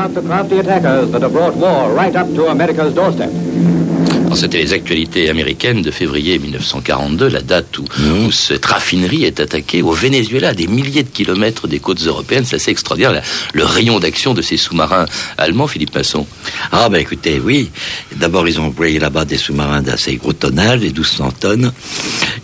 C'était 4.35 4.59
les 4.59 4.71
actualités 4.73 5.29
américaines 5.29 5.81
de 5.81 5.91
février 5.91 6.39
1942, 6.39 7.27
la 7.27 7.41
date 7.41 7.77
où, 7.77 7.83
où 8.25 8.31
cette 8.31 8.65
raffinerie 8.65 9.25
est 9.25 9.39
attaquée 9.41 9.81
au 9.81 9.91
Venezuela, 9.91 10.49
à 10.49 10.53
des 10.53 10.67
milliers 10.67 11.03
de 11.03 11.09
kilomètres 11.09 11.67
des 11.67 11.79
côtes 11.79 12.01
européennes. 12.05 12.45
C'est 12.45 12.55
assez 12.55 12.71
extraordinaire, 12.71 13.11
la- 13.11 13.21
le 13.53 13.65
rayon 13.65 13.99
d'action 13.99 14.33
de 14.33 14.41
ces 14.41 14.55
sous-marins 14.55 15.05
allemands, 15.37 15.67
Philippe 15.67 15.93
Masson. 15.93 16.25
Ah 16.71 16.87
ben 16.89 16.99
écoutez, 16.99 17.41
oui. 17.43 17.69
D'abord, 18.15 18.47
ils 18.47 18.59
ont 18.61 18.65
employé 18.67 18.97
là-bas 18.99 19.25
des 19.25 19.35
sous-marins 19.37 19.81
d'assez 19.81 20.15
gros 20.15 20.31
tonnage, 20.33 20.79
des 20.79 20.87
1200 20.87 21.31
tonnes. 21.39 21.73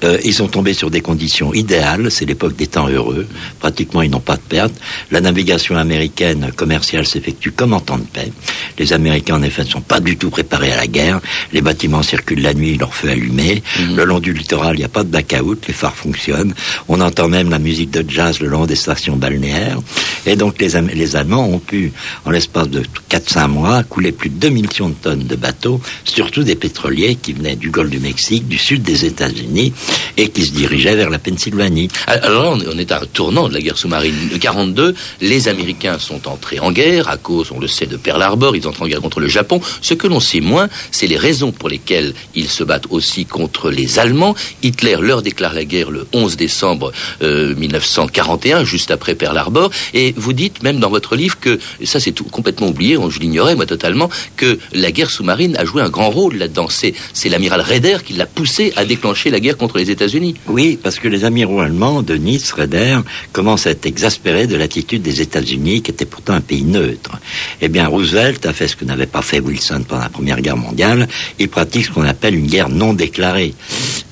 Euh, 0.03 0.17
ils 0.25 0.33
sont 0.33 0.47
tombés 0.47 0.73
sur 0.73 0.89
des 0.89 1.01
conditions 1.01 1.53
idéales. 1.53 2.11
C'est 2.11 2.25
l'époque 2.25 2.55
des 2.57 2.67
temps 2.67 2.89
heureux. 2.89 3.25
Pratiquement, 3.59 4.01
ils 4.01 4.09
n'ont 4.11 4.19
pas 4.19 4.35
de 4.35 4.41
perte. 4.41 4.73
La 5.11 5.21
navigation 5.21 5.77
américaine 5.77 6.51
commerciale 6.55 7.05
s'effectue 7.05 7.51
comme 7.51 7.73
en 7.73 7.79
temps 7.79 7.97
de 7.99 8.03
paix. 8.03 8.31
Les 8.77 8.91
Américains, 8.91 9.35
en 9.35 9.43
effet, 9.43 9.63
ne 9.63 9.69
sont 9.69 9.81
pas 9.81 10.01
du 10.01 10.17
tout 10.17 10.29
préparés 10.29 10.73
à 10.73 10.77
la 10.77 10.87
guerre. 10.87 11.21
Les 11.53 11.61
bâtiments 11.75 12.03
circulent 12.03 12.41
la 12.41 12.53
nuit, 12.53 12.77
leur 12.77 12.93
feu 12.93 13.09
allumé. 13.09 13.61
Le 13.97 14.05
long 14.05 14.21
du 14.21 14.31
littoral, 14.31 14.75
il 14.75 14.79
n'y 14.79 14.85
a 14.85 14.89
pas 14.89 15.03
de 15.03 15.09
blackout. 15.09 15.67
Les 15.67 15.73
phares 15.73 15.97
fonctionnent. 15.97 16.53
On 16.87 17.01
entend 17.01 17.27
même 17.27 17.49
la 17.49 17.59
musique 17.59 17.91
de 17.91 18.09
jazz 18.09 18.39
le 18.39 18.47
long 18.47 18.65
des 18.65 18.77
stations 18.77 19.17
balnéaires. 19.17 19.79
Et 20.25 20.35
donc, 20.35 20.59
les, 20.61 20.69
les 20.93 21.15
Allemands 21.15 21.47
ont 21.47 21.59
pu, 21.59 21.91
en 22.25 22.31
l'espace 22.31 22.69
de 22.69 22.83
4-5 23.09 23.47
mois, 23.47 23.83
couler 23.83 24.11
plus 24.11 24.29
de 24.29 24.35
2 24.39 24.49
millions 24.49 24.89
de 24.89 24.95
tonnes 24.95 25.23
de 25.27 25.35
bateaux, 25.35 25.79
surtout 26.03 26.43
des 26.43 26.55
pétroliers 26.55 27.15
qui 27.15 27.33
venaient 27.33 27.55
du 27.55 27.69
Golfe 27.69 27.89
du 27.91 27.99
Mexique, 27.99 28.47
du 28.47 28.57
sud 28.57 28.81
des 28.83 29.05
États-Unis, 29.05 29.73
et 30.17 30.29
qui 30.29 30.45
se 30.45 30.51
dirigeaient 30.51 30.95
vers 30.95 31.09
la 31.09 31.19
Pennsylvanie. 31.19 31.89
Alors 32.07 32.55
là, 32.57 32.65
on 32.73 32.77
est- 32.79 32.91
à 32.91 33.01
un 33.01 33.05
tournant 33.05 33.47
de 33.49 33.53
la 33.53 33.61
guerre 33.61 33.77
sous-marine. 33.77 34.15
En 34.35 34.37
42, 34.37 34.95
les 35.21 35.47
Américains 35.47 35.97
sont 35.99 36.27
entrés 36.27 36.59
en 36.59 36.71
guerre 36.71 37.09
à 37.09 37.17
cause, 37.17 37.51
on 37.51 37.59
le 37.59 37.67
sait, 37.67 37.85
de 37.85 37.97
Pearl 37.97 38.21
Harbor. 38.21 38.55
Ils 38.55 38.67
entrent 38.67 38.83
en 38.83 38.87
guerre 38.87 39.01
contre 39.01 39.19
le 39.19 39.27
Japon. 39.27 39.59
Ce 39.81 39.93
que 39.93 40.07
l'on 40.07 40.19
sait 40.19 40.41
moins, 40.41 40.69
c'est 40.91 41.07
les 41.07 41.17
raisons 41.17 41.51
pour 41.51 41.67
lesquelles 41.69 42.13
ils 42.35 42.47
se 42.49 42.63
battent 42.63 42.87
aussi 42.89 43.25
contre 43.25 43.69
les 43.69 43.99
Allemands. 43.99 44.35
Hitler 44.63 44.97
leur 45.01 45.21
déclare 45.21 45.53
la 45.53 45.65
guerre 45.65 45.91
le 45.91 46.07
11 46.13 46.37
décembre 46.37 46.91
euh, 47.21 47.53
1941, 47.55 48.63
juste 48.63 48.91
après 48.91 49.15
Pearl 49.15 49.37
Harbor. 49.37 49.69
Et 49.93 50.14
vous 50.15 50.33
dites 50.33 50.63
même 50.63 50.79
dans 50.79 50.89
votre 50.89 51.15
livre 51.15 51.39
que, 51.39 51.59
ça 51.83 51.99
c'est 51.99 52.11
tout 52.11 52.25
complètement 52.25 52.67
oublié, 52.67 52.97
je 53.09 53.19
l'ignorais 53.19 53.55
moi 53.55 53.65
totalement, 53.65 54.09
que 54.35 54.59
la 54.73 54.91
guerre 54.91 55.09
sous-marine 55.09 55.55
a 55.57 55.65
joué 55.65 55.81
un 55.81 55.89
grand 55.89 56.09
rôle 56.09 56.35
là-dedans. 56.35 56.67
C'est 56.69 57.29
l'amiral 57.29 57.61
Raeder 57.61 57.97
qui 58.05 58.13
l'a 58.13 58.25
poussé 58.25 58.73
à 58.75 58.85
déclencher 58.85 59.29
la 59.29 59.39
guerre 59.39 59.57
contre 59.57 59.77
les 59.77 59.91
États-Unis. 59.91 60.35
Oui, 60.47 60.77
parce 60.81 60.99
que 60.99 61.07
les 61.07 61.25
amiraux 61.25 61.59
allemands 61.59 62.01
de 62.01 62.15
Nice, 62.15 62.51
Raeder, 62.51 62.99
commencent 63.31 63.67
à 63.67 63.71
être 63.71 63.85
exaspérés 63.85 64.47
de 64.47 64.55
l'attitude 64.55 65.01
des 65.01 65.21
États-Unis, 65.21 65.81
qui 65.81 65.91
était 65.91 66.05
pourtant 66.05 66.33
un 66.33 66.41
pays 66.41 66.63
neutre. 66.63 67.19
Eh 67.61 67.67
bien, 67.67 67.87
Roosevelt 67.87 68.45
a 68.45 68.53
fait 68.53 68.67
ce 68.67 68.75
que 68.75 68.85
n'avait 68.85 69.05
pas 69.05 69.21
fait 69.21 69.39
Wilson 69.39 69.83
pendant 69.87 70.03
la 70.03 70.09
Première 70.09 70.41
Guerre 70.41 70.57
mondiale. 70.57 71.07
Il 71.39 71.49
pratique 71.49 71.85
ce 71.85 71.91
qu'on 71.91 72.05
appelle 72.05 72.35
une 72.35 72.47
guerre 72.47 72.69
non 72.69 72.93
déclarée, 72.93 73.53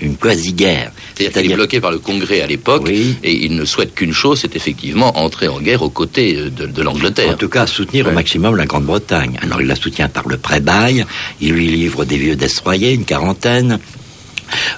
une 0.01 0.15
quasi-guerre. 0.17 0.91
C'est-à-dire 1.15 1.41
qu'il 1.41 1.51
est 1.51 1.55
bloqué 1.55 1.79
par 1.79 1.91
le 1.91 2.00
Congrès 2.00 2.41
à 2.41 2.48
l'époque 2.48 2.89
et 2.89 3.46
il 3.46 3.55
ne 3.55 3.65
souhaite 3.65 3.93
qu'une 3.93 4.13
chose, 4.13 4.39
c'est 4.41 4.55
effectivement 4.55 5.17
entrer 5.17 5.48
en 5.48 5.60
guerre 5.60 5.82
aux 5.82 5.89
côtés 5.89 6.36
euh, 6.38 6.50
de, 6.50 6.82
l'Angleterre. 6.82 7.34
En 7.34 7.38
tout 7.38 7.50
cas, 7.50 7.67
soutenir 7.67 8.08
au 8.08 8.12
maximum 8.12 8.55
la 8.55 8.65
Grande-Bretagne. 8.65 9.38
Alors 9.41 9.62
il 9.62 9.67
la 9.67 9.75
soutient 9.75 10.10
par 10.10 10.27
le 10.27 10.38
pré-bail, 10.38 11.05
il 11.41 11.53
lui 11.53 11.67
livre 11.67 12.05
des 12.05 12.17
vieux 12.17 12.36
destroyers, 12.36 12.93
une 12.93 13.05
quarantaine, 13.05 13.79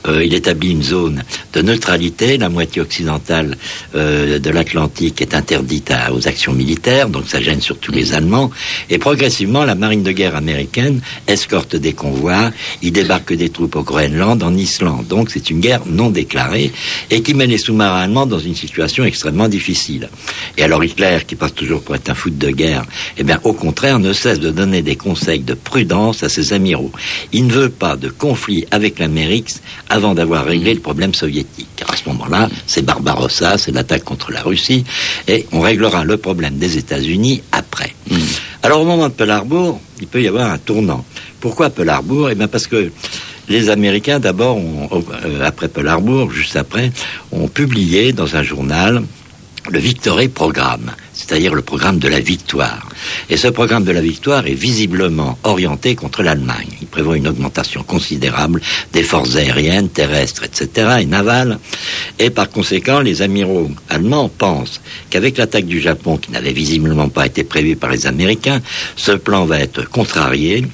euh, 0.08 0.24
il 0.24 0.34
établit 0.34 0.72
une 0.72 0.84
zone 0.84 1.24
de 1.54 1.62
neutralité. 1.62 2.38
La 2.38 2.50
moitié 2.50 2.82
occidentale 2.82 3.58
euh, 3.96 4.40
de 4.40 4.50
l'Atlantique 4.50 5.22
est 5.22 5.34
interdite 5.34 5.94
aux 6.12 6.28
actions 6.28 6.54
militaires, 6.54 7.10
donc 7.10 7.26
ça 7.28 7.42
gêne 7.42 7.62
surtout 7.62 7.92
les 7.92 8.14
Allemands. 8.14 8.52
Et 8.90 8.98
progressivement, 8.98 9.64
la 9.64 9.76
marine 9.76 10.04
de 10.04 10.12
guerre 10.12 10.36
américaine 10.36 11.02
escorte 11.28 11.76
des 11.76 11.94
convois. 11.94 12.52
Il 12.82 12.92
débarque 12.92 13.34
des 13.34 13.50
troupes 13.50 13.76
au 13.76 13.84
Groenland, 13.84 14.42
en 14.44 14.56
Islande. 14.56 15.08
Donc 15.08 15.30
c'est 15.32 15.50
une 15.50 15.60
guerre 15.60 15.82
non 15.86 16.10
déclarée 16.10 16.72
et 17.10 17.22
qui 17.22 17.34
met 17.34 17.48
les 17.48 17.58
sous-marins 17.58 18.02
allemands 18.02 18.26
dans 18.26 18.40
une 18.40 18.56
situation 18.56 19.04
extrêmement 19.04 19.48
difficile. 19.48 20.10
Et 20.58 20.64
alors 20.64 20.84
Hitler, 20.84 21.20
qui 21.28 21.36
passe 21.36 21.54
toujours 21.54 21.82
pour 21.82 21.96
être 21.96 22.10
un 22.10 22.16
foot 22.16 22.38
de 22.38 22.50
guerre, 22.50 22.86
eh 23.18 23.24
bien 23.24 23.40
au 23.44 23.54
contraire 23.54 24.00
ne 24.00 24.14
cesse 24.14 24.40
de 24.40 24.52
donner 24.52 24.82
des 24.82 24.96
conseils 24.96 25.40
de 25.40 25.54
prudence 25.54 26.24
à 26.24 26.30
ses 26.30 26.54
amiraux. 26.54 26.92
Il 27.32 27.48
ne 27.48 27.54
veut 27.54 27.70
pas 27.70 27.96
de 27.96 28.10
conflit 28.10 28.66
avec 28.72 29.00
l'Amérique 29.00 29.50
avant 29.90 30.14
d'avoir 30.14 30.46
réglé 30.46 30.74
le 30.74 30.80
problème 30.80 31.14
soviétique. 31.14 31.68
Car 31.76 31.92
à 31.92 31.96
ce 31.96 32.08
moment-là, 32.10 32.50
c'est 32.68 32.84
Barbarossa, 32.84 33.58
c'est 33.58 33.72
l'attaque 33.72 34.04
contre 34.04 34.32
la 34.32 34.42
Russie, 34.42 34.84
et 35.28 35.46
on 35.52 35.62
réglera 35.62 36.04
le 36.04 36.18
problème 36.18 36.58
des 36.58 36.78
États-Unis 36.78 37.42
après. 37.52 37.94
Hmm. 38.10 38.18
Alors 38.64 38.82
au 38.82 38.86
moment 38.86 39.10
de 39.10 39.14
Pearl 39.14 39.32
Harbor, 39.32 39.80
il 40.00 40.08
peut 40.08 40.22
y 40.22 40.28
avoir 40.28 40.52
un 40.52 40.58
tournant. 40.58 41.06
Pourquoi 41.40 41.70
Pearl 41.70 41.90
Harbor? 41.90 42.30
Eh 42.32 42.36
bien 42.36 42.48
parce 42.48 42.68
que 42.68 42.92
les 43.48 43.70
Américains, 43.70 44.20
d'abord, 44.20 44.58
euh, 44.58 45.46
après 45.46 45.68
Pearl 45.68 45.88
Harbor, 45.88 46.32
juste 46.32 46.56
après, 46.56 46.92
ont 47.32 47.48
publié 47.48 48.12
dans 48.12 48.36
un 48.36 48.44
journal 48.44 49.04
le 49.70 49.80
Victory 49.80 50.28
Programme, 50.30 50.92
c'est-à-dire 51.16 51.56
le 51.56 51.62
programme 51.62 51.98
de 51.98 52.08
la 52.08 52.20
victoire. 52.20 52.90
Et 53.30 53.38
ce 53.38 53.48
programme 53.48 53.86
de 53.86 53.92
la 53.92 54.02
victoire 54.02 54.46
est 54.48 54.54
visiblement 54.54 55.38
orienté 55.44 55.96
contre 55.96 56.22
l'Allemagne. 56.24 56.68
Il 56.82 56.88
prévoit 56.88 57.18
une 57.18 57.28
augmentation 57.28 57.84
considérable 57.84 58.62
des 58.92 59.04
forces 59.04 59.36
aériennes, 59.36 59.90
terrestres, 59.90 60.44
etc., 60.44 60.98
et 61.02 61.06
navales. 61.06 61.58
Et 62.20 62.30
par 62.30 62.50
conséquent, 62.50 63.00
les 63.00 63.22
amiraux 63.22 63.72
allemands 63.90 64.30
pensent 64.30 64.82
qu'avec 65.10 65.38
l'attaque 65.38 65.66
du 65.66 65.80
Japon, 65.80 66.18
qui 66.18 66.32
n'avait 66.32 66.54
visiblement 66.54 67.10
pas 67.10 67.26
été 67.26 67.44
prévue 67.44 67.76
par 67.76 67.90
les 67.90 68.08
Américains, 68.08 68.62
ce 68.96 69.14
plan 69.14 69.46
va 69.46 69.60
être 69.60 69.90
contrarié, 69.90 70.66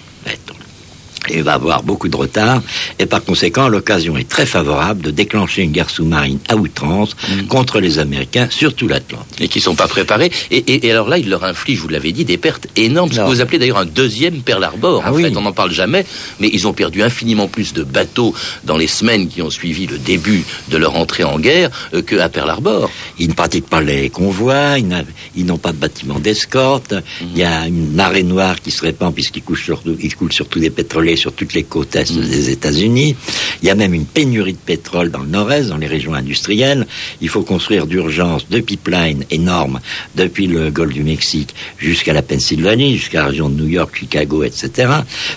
il 1.30 1.44
va 1.44 1.54
avoir 1.54 1.84
beaucoup 1.84 2.08
de 2.08 2.16
retard 2.16 2.62
et 3.00 3.06
par 3.06 3.24
conséquent 3.24 3.68
l'occasion 3.68 4.18
est 4.18 4.28
très 4.28 4.46
favorable 4.46 5.02
de 5.02 5.12
déclencher 5.12 5.62
une 5.62 5.72
guerre 5.72 5.90
sous-marine 5.90 6.40
à 6.50 6.56
outrance 6.56 7.16
mm. 7.16 7.48
contre 7.48 7.80
les 7.80 8.00
Américains 8.00 8.48
surtout 8.50 8.88
l'Atlantique. 8.88 9.42
Et 9.42 9.48
qui 9.48 9.60
ne 9.60 9.64
sont 9.64 9.76
pas 9.76 9.88
préparés. 9.88 10.32
Et, 10.52 10.92
alors 10.92 11.10
là, 11.10 11.18
il 11.18 11.30
leur 11.30 11.44
inflige, 11.44 11.80
vous 11.80 11.88
l'avez 11.88 12.12
dit, 12.12 12.26
des 12.26 12.38
pertes 12.38 12.68
énormes. 12.76 13.12
Ce 13.12 13.18
que 13.18 13.26
vous 13.26 13.42
appelez 13.42 13.60
d'ailleurs 13.60 13.78
un 13.78 13.86
deuxième 13.86 14.42
Pearl 14.42 14.64
Harbor. 14.64 15.04
Ah 15.06 15.12
en 15.12 15.16
fait, 15.16 15.36
on 15.36 15.42
n'en 15.42 15.52
parle 15.52 15.72
jamais, 15.72 16.06
mais 16.40 16.50
ils 16.52 16.68
ont 16.68 16.74
perdu 16.74 17.02
infiniment 17.02 17.48
plus 17.48 17.74
de 17.74 17.84
bateaux 17.84 18.34
dans 18.64 18.78
les 18.78 18.88
semaines 18.88 19.28
qui 19.28 19.42
ont 19.42 19.50
suivi 19.50 19.88
le 19.88 19.98
début 19.98 20.44
de 20.70 20.78
leur 20.78 20.96
entrée 20.96 21.24
en 21.24 21.40
guerre 21.40 21.70
euh, 21.94 22.02
qu'à 22.02 22.30
Pearl 22.30 22.50
Harbor. 22.50 22.90
Ils 23.20 23.30
ne 23.30 23.34
pratiquent 23.34 23.70
pas 23.70 23.82
les 23.82 24.10
convois, 24.10 24.78
ils 24.78 25.46
n'ont 25.46 25.58
pas 25.58 25.72
de 25.72 25.78
bâtiments 25.78 26.20
d'escorte. 26.20 26.94
Mm. 26.94 27.26
Il 27.34 27.38
y 27.38 27.44
a 27.44 27.68
une 27.68 27.94
marée 27.94 28.24
noire 28.24 28.60
qui 28.62 28.72
se 28.72 28.82
répand 28.82 29.14
puisqu'ils 29.14 29.44
coulent 29.44 29.58
surtout, 29.58 29.98
surtout 30.30 30.60
des 30.60 30.70
pétroliers 30.70 31.11
sur 31.16 31.34
toutes 31.34 31.54
les 31.54 31.64
côtes 31.64 31.96
est 31.96 32.12
des 32.12 32.50
États-Unis. 32.50 33.16
Il 33.62 33.68
y 33.68 33.70
a 33.70 33.76
même 33.76 33.94
une 33.94 34.06
pénurie 34.06 34.54
de 34.54 34.58
pétrole 34.58 35.12
dans 35.12 35.20
le 35.20 35.28
nord-est, 35.28 35.70
dans 35.70 35.78
les 35.78 35.88
régions 35.88 36.14
industrielles. 36.14 36.88
Il 37.22 37.30
faut 37.30 37.44
construire 37.44 37.88
d'urgence 37.88 38.48
deux 38.50 38.62
pipelines 38.62 39.26
énormes 39.30 39.80
depuis 40.16 40.48
le 40.48 40.72
golfe 40.72 40.94
du 40.94 41.04
Mexique 41.04 41.54
jusqu'à 41.78 42.14
la 42.14 42.22
Pennsylvanie, 42.22 42.98
jusqu'à 42.98 43.20
la 43.20 43.28
région 43.28 43.50
de 43.50 43.62
New 43.62 43.68
York, 43.68 43.96
Chicago, 43.96 44.44
etc. 44.44 44.92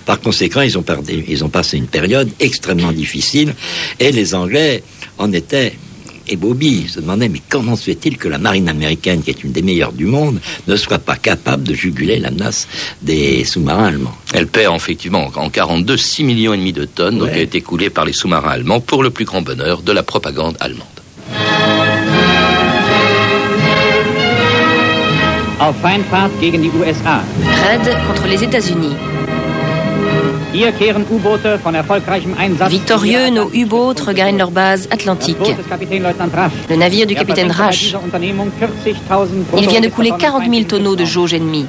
Par 0.07 0.21
conséquent, 0.21 0.61
ils 0.61 0.76
ont 0.78 1.49
passé 1.49 1.76
une 1.76 1.87
période 1.87 2.31
extrêmement 2.40 2.93
difficile 2.93 3.54
et 4.00 4.12
les 4.12 4.35
Anglais 4.35 4.83
en 5.19 5.33
étaient 5.33 5.75
et 6.28 6.37
Bobby 6.37 6.87
se 6.88 7.00
demandait 7.00 7.28
mais 7.28 7.43
comment 7.49 7.76
se 7.76 7.85
fait-il 7.85 8.16
que 8.16 8.28
la 8.28 8.38
marine 8.38 8.69
américaine, 8.69 9.23
qui 9.23 9.31
est 9.31 9.45
une 9.45 9.52
des 9.52 9.62
meilleures 9.62 9.93
du 9.93 10.07
monde, 10.07 10.40
ne 10.66 10.76
soit 10.76 10.99
pas 10.99 11.16
capable 11.16 11.64
de 11.64 11.75
juguler 11.75 12.19
la 12.19 12.31
menace 12.31 12.69
des 13.02 13.45
sous-marins 13.45 13.87
allemands? 13.87 14.16
Elle 14.33 14.47
perd 14.47 14.75
effectivement 14.75 15.31
en 15.37 15.50
42 15.50 15.97
6 15.97 16.25
millions 16.25 16.54
et 16.54 16.59
demi 16.59 16.73
de 16.73 16.85
tonnes, 16.85 17.19
donc 17.19 17.31
elle 17.33 17.40
est 17.40 17.54
écoulée 17.54 17.90
par 17.90 18.04
les 18.04 18.12
sous-marins 18.12 18.50
allemands 18.50 18.81
pour 18.81 19.02
le 19.02 19.11
plus 19.11 19.25
grand 19.25 19.43
bonheur 19.43 19.83
de 19.83 19.93
la 19.93 20.02
propagande 20.02 20.57
allemande. 20.61 20.87
Raid 27.62 27.97
contre 28.07 28.26
les 28.26 28.43
États-Unis. 28.43 28.95
Victorieux, 32.68 33.30
nos 33.30 33.50
U-boats 33.52 34.02
regagnent 34.06 34.38
leur 34.38 34.52
base 34.52 34.87
atlantique. 34.90 35.37
Le 36.70 36.76
navire 36.76 37.06
du 37.06 37.14
capitaine 37.14 37.50
Rasch. 37.50 37.94
Il 39.56 39.68
vient 39.68 39.80
de 39.80 39.88
couler 39.88 40.12
40 40.16 40.44
000 40.49 40.64
tonneaux 40.64 40.94
de 40.96 41.04
jauge 41.04 41.34
ennemie. 41.34 41.66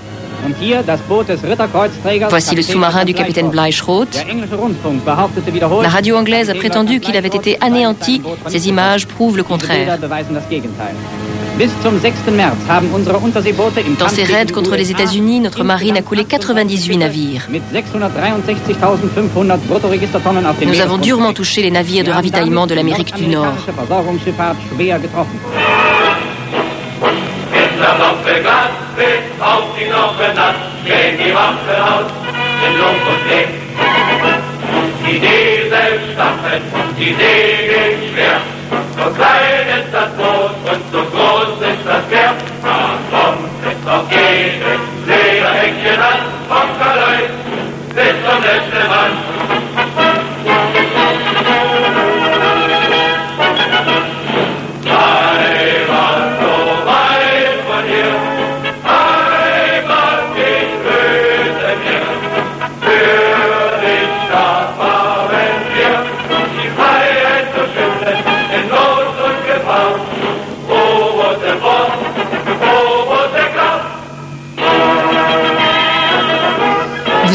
Voici 2.29 2.55
le 2.55 2.61
sous-marin 2.61 3.05
du 3.05 3.13
capitaine 3.13 3.49
Bleichroth. 3.49 4.23
La 5.81 5.89
radio 5.89 6.17
anglaise 6.17 6.49
a 6.51 6.53
prétendu 6.53 6.99
qu'il 6.99 7.17
avait 7.17 7.27
été 7.27 7.57
anéanti. 7.61 8.21
Ces 8.47 8.69
images 8.69 9.07
prouvent 9.07 9.37
le 9.37 9.43
contraire. 9.43 9.97
Dans 13.99 14.09
ces 14.09 14.23
raids 14.23 14.51
contre 14.51 14.75
les 14.75 14.91
États-Unis, 14.91 15.39
notre 15.39 15.63
marine 15.63 15.95
a 15.97 16.01
coulé 16.01 16.25
98 16.25 16.97
navires. 16.97 17.47
Nous 20.65 20.81
avons 20.81 20.97
durement 20.97 21.33
touché 21.33 21.61
les 21.61 21.71
navires 21.71 22.03
de 22.03 22.11
ravitaillement 22.11 22.67
de 22.67 22.75
l'Amérique 22.75 23.15
du 23.15 23.27
Nord. 23.27 23.53
So 38.69 39.09
klein 39.11 39.67
ist 39.79 39.93
das 39.93 40.09
Boot 40.17 40.55
und 40.71 40.83
so 40.91 40.99
groß 41.11 41.61
ist 41.61 41.85
das 41.85 42.03
Pferd. 42.05 42.35
Da 42.63 42.97
kommt 43.11 43.49
es 43.63 43.89
auf 43.89 44.11
jedes 44.11 44.94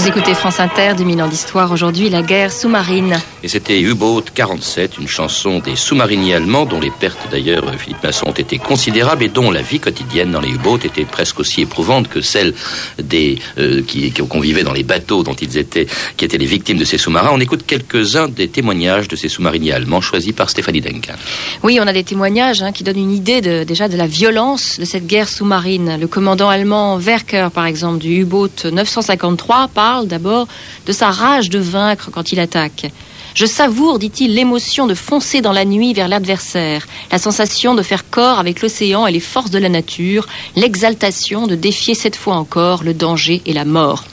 Vous 0.00 0.09
écoutez 0.09 0.33
France 0.33 0.61
Inter, 0.61 0.95
2000 0.97 1.23
ans 1.23 1.28
d'histoire. 1.28 1.71
Aujourd'hui, 1.73 2.09
la 2.09 2.23
guerre 2.23 2.50
sous-marine. 2.50 3.19
Et 3.42 3.49
c'était 3.49 3.78
U-Boat 3.78 4.25
47, 4.35 4.97
une 4.99 5.07
chanson 5.07 5.59
des 5.59 5.76
sous-mariniers 5.76 6.37
allemands, 6.37 6.64
dont 6.64 6.80
les 6.80 6.90
pertes 6.90 7.28
d'ailleurs, 7.30 7.69
euh, 7.69 7.76
Philippe 7.76 8.02
Masson, 8.02 8.28
ont 8.28 8.33
été 8.33 8.57
considérables 8.57 9.25
et 9.25 9.28
dont 9.28 9.50
la 9.50 9.61
vie 9.61 9.78
quotidienne 9.78 10.30
dans 10.30 10.40
les 10.40 10.49
U-Boats 10.49 10.78
était 10.85 11.04
presque 11.04 11.40
aussi 11.40 11.61
éprouvante 11.61 12.09
que 12.09 12.23
celle 12.23 12.54
des 12.99 13.40
euh, 13.59 13.83
qui, 13.83 14.11
qui 14.11 14.26
convivaient 14.26 14.62
dans 14.62 14.73
les 14.73 14.85
bateaux 14.85 15.23
dont 15.23 15.35
ils 15.35 15.59
étaient, 15.59 15.87
qui 16.16 16.25
étaient 16.25 16.38
les 16.38 16.47
victimes 16.47 16.78
de 16.78 16.87
ces 16.87 16.97
sous-marins. 16.97 17.30
On 17.35 17.40
écoute 17.40 17.66
quelques-uns 17.66 18.28
des 18.28 18.49
témoignages 18.49 19.07
de 19.07 19.16
ces 19.16 19.28
sous-mariniers 19.28 19.73
allemands 19.73 20.00
choisis 20.00 20.33
par 20.33 20.49
Stéphanie 20.49 20.80
Denkin. 20.80 21.14
Oui, 21.62 21.78
on 21.78 21.87
a 21.87 21.92
des 21.92 22.04
témoignages 22.04 22.62
hein, 22.62 22.73
qui 22.73 22.85
donnent 22.85 22.99
une 22.99 23.12
idée 23.12 23.42
de, 23.42 23.64
déjà 23.64 23.87
de 23.87 23.99
la 23.99 24.07
violence 24.07 24.80
de 24.80 24.87
cette 24.87 25.07
guerre 25.07 25.28
sous-marine. 25.28 25.99
Le 26.00 26.07
commandant 26.07 26.49
allemand 26.49 26.97
Werker, 26.97 27.49
par 27.52 27.66
exemple, 27.66 27.99
du 27.99 28.21
U-Boat 28.21 28.71
953, 28.73 29.69
parle 29.90 30.06
d'abord 30.06 30.47
de 30.87 30.92
sa 30.92 31.11
rage 31.11 31.50
de 31.50 31.59
vaincre 31.59 32.11
quand 32.12 32.30
il 32.30 32.38
attaque. 32.38 32.92
Je 33.35 33.47
savoure, 33.47 33.99
dit-il, 33.99 34.35
l'émotion 34.37 34.87
de 34.87 34.94
foncer 34.94 35.40
dans 35.40 35.50
la 35.52 35.64
nuit 35.64 35.94
vers 35.94 36.06
l'adversaire, 36.06 36.87
la 37.11 37.18
sensation 37.18 37.75
de 37.75 37.82
faire 37.82 38.09
corps 38.09 38.38
avec 38.38 38.62
l'océan 38.62 39.09
et 39.09 39.12
les 39.12 39.26
forces 39.35 39.50
de 39.50 39.59
la 39.59 39.68
nature, 39.68 40.28
l'exaltation 40.54 41.49
de 41.49 41.56
défier 41.56 41.94
cette 41.97 42.14
fois 42.14 42.37
encore 42.37 42.85
le 42.85 42.94
danger 42.94 43.42
et 43.47 43.52
la 43.52 43.64
mort. 43.64 44.04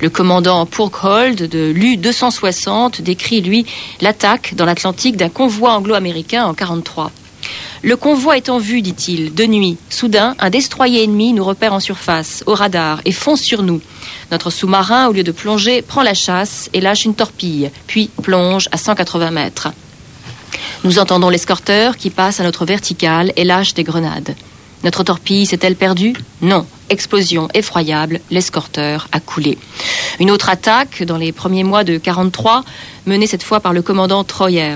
Le 0.00 0.10
commandant 0.10 0.64
Purkhold 0.64 1.48
de 1.48 1.72
l'U-260 1.74 3.02
décrit, 3.02 3.40
lui, 3.40 3.66
l'attaque 4.00 4.54
dans 4.54 4.64
l'Atlantique 4.64 5.16
d'un 5.16 5.28
convoi 5.28 5.72
anglo-américain 5.72 6.44
en 6.44 6.54
43. 6.54 7.10
Le 7.86 7.96
convoi 7.96 8.36
est 8.36 8.48
en 8.48 8.58
vue, 8.58 8.82
dit-il, 8.82 9.32
de 9.32 9.44
nuit. 9.44 9.76
Soudain, 9.90 10.34
un 10.40 10.50
destroyer 10.50 11.04
ennemi 11.04 11.32
nous 11.32 11.44
repère 11.44 11.72
en 11.72 11.78
surface, 11.78 12.42
au 12.46 12.52
radar, 12.52 13.00
et 13.04 13.12
fonce 13.12 13.40
sur 13.40 13.62
nous. 13.62 13.80
Notre 14.32 14.50
sous-marin, 14.50 15.06
au 15.06 15.12
lieu 15.12 15.22
de 15.22 15.30
plonger, 15.30 15.82
prend 15.82 16.02
la 16.02 16.12
chasse 16.12 16.68
et 16.72 16.80
lâche 16.80 17.04
une 17.04 17.14
torpille, 17.14 17.70
puis 17.86 18.10
plonge 18.24 18.68
à 18.72 18.76
180 18.76 19.30
mètres. 19.30 19.68
Nous 20.82 20.98
entendons 20.98 21.28
l'escorteur 21.28 21.96
qui 21.96 22.10
passe 22.10 22.40
à 22.40 22.42
notre 22.42 22.66
verticale 22.66 23.32
et 23.36 23.44
lâche 23.44 23.74
des 23.74 23.84
grenades. 23.84 24.34
Notre 24.82 25.04
torpille 25.04 25.46
s'est-elle 25.46 25.76
perdue? 25.76 26.14
Non. 26.42 26.66
Explosion 26.90 27.46
effroyable, 27.54 28.18
l'escorteur 28.32 29.06
a 29.12 29.20
coulé. 29.20 29.58
Une 30.18 30.32
autre 30.32 30.48
attaque, 30.48 31.04
dans 31.04 31.18
les 31.18 31.30
premiers 31.30 31.62
mois 31.62 31.84
de 31.84 31.98
43, 31.98 32.64
menée 33.06 33.28
cette 33.28 33.44
fois 33.44 33.60
par 33.60 33.72
le 33.72 33.82
commandant 33.82 34.24
Troyer. 34.24 34.74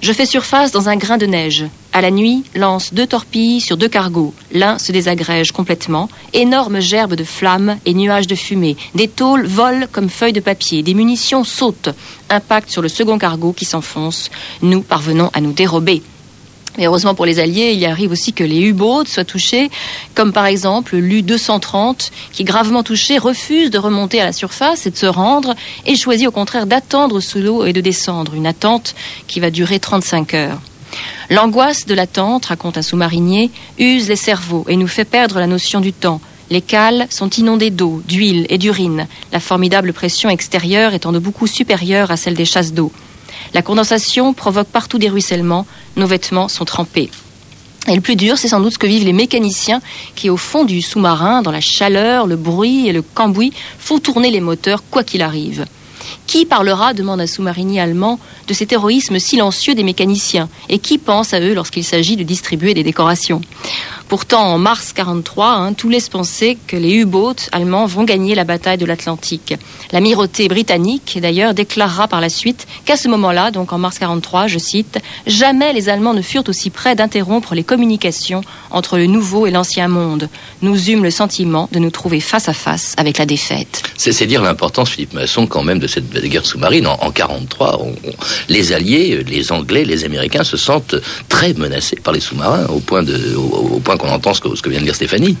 Je 0.00 0.12
fais 0.12 0.26
surface 0.26 0.70
dans 0.70 0.88
un 0.88 0.96
grain 0.96 1.16
de 1.16 1.26
neige. 1.26 1.64
À 1.98 2.00
la 2.00 2.12
nuit, 2.12 2.44
lance 2.54 2.94
deux 2.94 3.08
torpilles 3.08 3.60
sur 3.60 3.76
deux 3.76 3.88
cargos. 3.88 4.32
L'un 4.52 4.78
se 4.78 4.92
désagrège 4.92 5.50
complètement. 5.50 6.08
Énorme 6.32 6.78
gerbe 6.78 7.14
de 7.14 7.24
flammes 7.24 7.76
et 7.86 7.92
nuages 7.92 8.28
de 8.28 8.36
fumée. 8.36 8.76
Des 8.94 9.08
tôles 9.08 9.46
volent 9.46 9.88
comme 9.90 10.08
feuilles 10.08 10.32
de 10.32 10.38
papier. 10.38 10.84
Des 10.84 10.94
munitions 10.94 11.42
sautent. 11.42 11.88
Impact 12.30 12.70
sur 12.70 12.82
le 12.82 12.88
second 12.88 13.18
cargo 13.18 13.52
qui 13.52 13.64
s'enfonce. 13.64 14.30
Nous 14.62 14.82
parvenons 14.82 15.28
à 15.32 15.40
nous 15.40 15.50
dérober. 15.52 16.00
Mais 16.76 16.86
heureusement 16.86 17.16
pour 17.16 17.26
les 17.26 17.40
Alliés, 17.40 17.72
il 17.74 17.84
arrive 17.84 18.12
aussi 18.12 18.32
que 18.32 18.44
les 18.44 18.60
U-boats 18.60 19.06
soient 19.06 19.24
touchés, 19.24 19.68
comme 20.14 20.32
par 20.32 20.46
exemple 20.46 20.96
l'U-230, 20.96 22.12
qui, 22.30 22.44
gravement 22.44 22.84
touché, 22.84 23.18
refuse 23.18 23.72
de 23.72 23.78
remonter 23.78 24.20
à 24.20 24.24
la 24.24 24.32
surface 24.32 24.86
et 24.86 24.92
de 24.92 24.96
se 24.96 25.06
rendre, 25.06 25.56
et 25.84 25.96
choisit 25.96 26.28
au 26.28 26.30
contraire 26.30 26.68
d'attendre 26.68 27.18
sous 27.18 27.40
l'eau 27.40 27.64
et 27.64 27.72
de 27.72 27.80
descendre, 27.80 28.34
une 28.34 28.46
attente 28.46 28.94
qui 29.26 29.40
va 29.40 29.50
durer 29.50 29.80
35 29.80 30.34
heures. 30.34 30.60
L'angoisse 31.30 31.84
de 31.84 31.94
l'attente, 31.94 32.46
raconte 32.46 32.78
un 32.78 32.82
sous-marinier, 32.82 33.50
use 33.78 34.08
les 34.08 34.16
cerveaux 34.16 34.64
et 34.66 34.76
nous 34.76 34.86
fait 34.86 35.04
perdre 35.04 35.38
la 35.38 35.46
notion 35.46 35.80
du 35.80 35.92
temps. 35.92 36.22
Les 36.48 36.62
cales 36.62 37.06
sont 37.10 37.28
inondées 37.28 37.68
d'eau, 37.68 38.02
d'huile 38.08 38.46
et 38.48 38.56
d'urine, 38.56 39.06
la 39.30 39.40
formidable 39.40 39.92
pression 39.92 40.30
extérieure 40.30 40.94
étant 40.94 41.12
de 41.12 41.18
beaucoup 41.18 41.46
supérieure 41.46 42.10
à 42.10 42.16
celle 42.16 42.32
des 42.32 42.46
chasses 42.46 42.72
d'eau. 42.72 42.90
La 43.52 43.60
condensation 43.60 44.32
provoque 44.32 44.68
partout 44.68 44.96
des 44.96 45.10
ruissellements, 45.10 45.66
nos 45.96 46.06
vêtements 46.06 46.48
sont 46.48 46.64
trempés. 46.64 47.10
Et 47.88 47.94
le 47.94 48.00
plus 48.00 48.16
dur, 48.16 48.38
c'est 48.38 48.48
sans 48.48 48.60
doute 48.60 48.72
ce 48.72 48.78
que 48.78 48.86
vivent 48.86 49.04
les 49.04 49.12
mécaniciens 49.12 49.82
qui, 50.14 50.30
au 50.30 50.38
fond 50.38 50.64
du 50.64 50.80
sous-marin, 50.80 51.42
dans 51.42 51.52
la 51.52 51.60
chaleur, 51.60 52.26
le 52.26 52.36
bruit 52.36 52.88
et 52.88 52.92
le 52.92 53.02
cambouis, 53.02 53.52
font 53.78 53.98
tourner 53.98 54.30
les 54.30 54.40
moteurs 54.40 54.82
quoi 54.90 55.04
qu'il 55.04 55.20
arrive. 55.20 55.66
Qui 56.26 56.46
parlera, 56.46 56.94
demande 56.94 57.20
un 57.20 57.26
sous-marinier 57.26 57.80
allemand, 57.80 58.18
de 58.46 58.54
cet 58.54 58.72
héroïsme 58.72 59.18
silencieux 59.18 59.74
des 59.74 59.82
mécaniciens? 59.82 60.48
Et 60.68 60.78
qui 60.78 60.98
pense 60.98 61.34
à 61.34 61.40
eux 61.40 61.54
lorsqu'il 61.54 61.84
s'agit 61.84 62.16
de 62.16 62.22
distribuer 62.22 62.74
des 62.74 62.82
décorations? 62.82 63.40
Pourtant, 64.08 64.54
en 64.54 64.58
mars 64.58 64.92
43, 64.94 65.46
hein, 65.50 65.72
tout 65.74 65.90
laisse 65.90 66.08
penser 66.08 66.56
que 66.66 66.76
les 66.76 66.94
U-boats 66.94 67.34
allemands 67.52 67.84
vont 67.84 68.04
gagner 68.04 68.34
la 68.34 68.44
bataille 68.44 68.78
de 68.78 68.86
l'Atlantique. 68.86 69.54
L'amirauté 69.92 70.48
britannique, 70.48 71.18
d'ailleurs, 71.20 71.52
déclarera 71.52 72.08
par 72.08 72.22
la 72.22 72.30
suite 72.30 72.66
qu'à 72.86 72.96
ce 72.96 73.06
moment-là, 73.08 73.50
donc 73.50 73.74
en 73.74 73.78
mars 73.78 73.98
43, 73.98 74.46
je 74.46 74.58
cite, 74.58 74.98
jamais 75.26 75.74
les 75.74 75.90
Allemands 75.90 76.14
ne 76.14 76.22
furent 76.22 76.44
aussi 76.48 76.70
près 76.70 76.94
d'interrompre 76.94 77.54
les 77.54 77.64
communications 77.64 78.40
entre 78.70 78.96
le 78.96 79.04
nouveau 79.04 79.46
et 79.46 79.50
l'ancien 79.50 79.88
monde. 79.88 80.30
Nous 80.62 80.88
eûmes 80.88 81.02
le 81.04 81.10
sentiment 81.10 81.68
de 81.72 81.78
nous 81.78 81.90
trouver 81.90 82.20
face 82.20 82.48
à 82.48 82.54
face 82.54 82.94
avec 82.96 83.18
la 83.18 83.26
défaite. 83.26 83.82
C'est 83.98 84.26
dire 84.26 84.40
l'importance, 84.42 84.88
Philippe 84.88 85.12
Masson, 85.12 85.46
quand 85.46 85.62
même, 85.62 85.80
de 85.80 85.86
cette 85.86 86.10
guerre 86.10 86.46
sous-marine. 86.46 86.86
En, 86.86 86.94
en 87.02 87.10
43, 87.10 87.78
on- 87.82 87.88
on- 88.08 88.12
les 88.48 88.72
Alliés, 88.72 89.22
les 89.28 89.52
Anglais, 89.52 89.84
les 89.84 90.04
Américains 90.06 90.44
se 90.44 90.56
sentent 90.56 90.94
très 91.28 91.52
menacés 91.52 91.96
par 92.02 92.14
les 92.14 92.20
sous-marins, 92.20 92.64
au 92.68 92.80
point, 92.80 93.02
de, 93.02 93.34
au 93.36 93.80
point 93.80 93.97
qu'on 93.98 94.08
entend 94.08 94.32
ce 94.34 94.40
que, 94.40 94.54
ce 94.54 94.62
que 94.62 94.70
vient 94.70 94.80
de 94.80 94.84
dire 94.84 94.94
Stéphanie. 94.94 95.36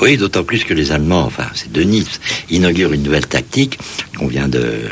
Oui, 0.00 0.16
d'autant 0.16 0.44
plus 0.44 0.64
que 0.64 0.72
les 0.72 0.92
Allemands, 0.92 1.24
enfin, 1.24 1.46
c'est 1.54 1.70
de 1.72 1.82
Nice, 1.82 2.20
inaugurent 2.48 2.92
une 2.92 3.02
nouvelle 3.02 3.26
tactique 3.26 3.78
qu'on 4.16 4.28
vient 4.28 4.48
de, 4.48 4.82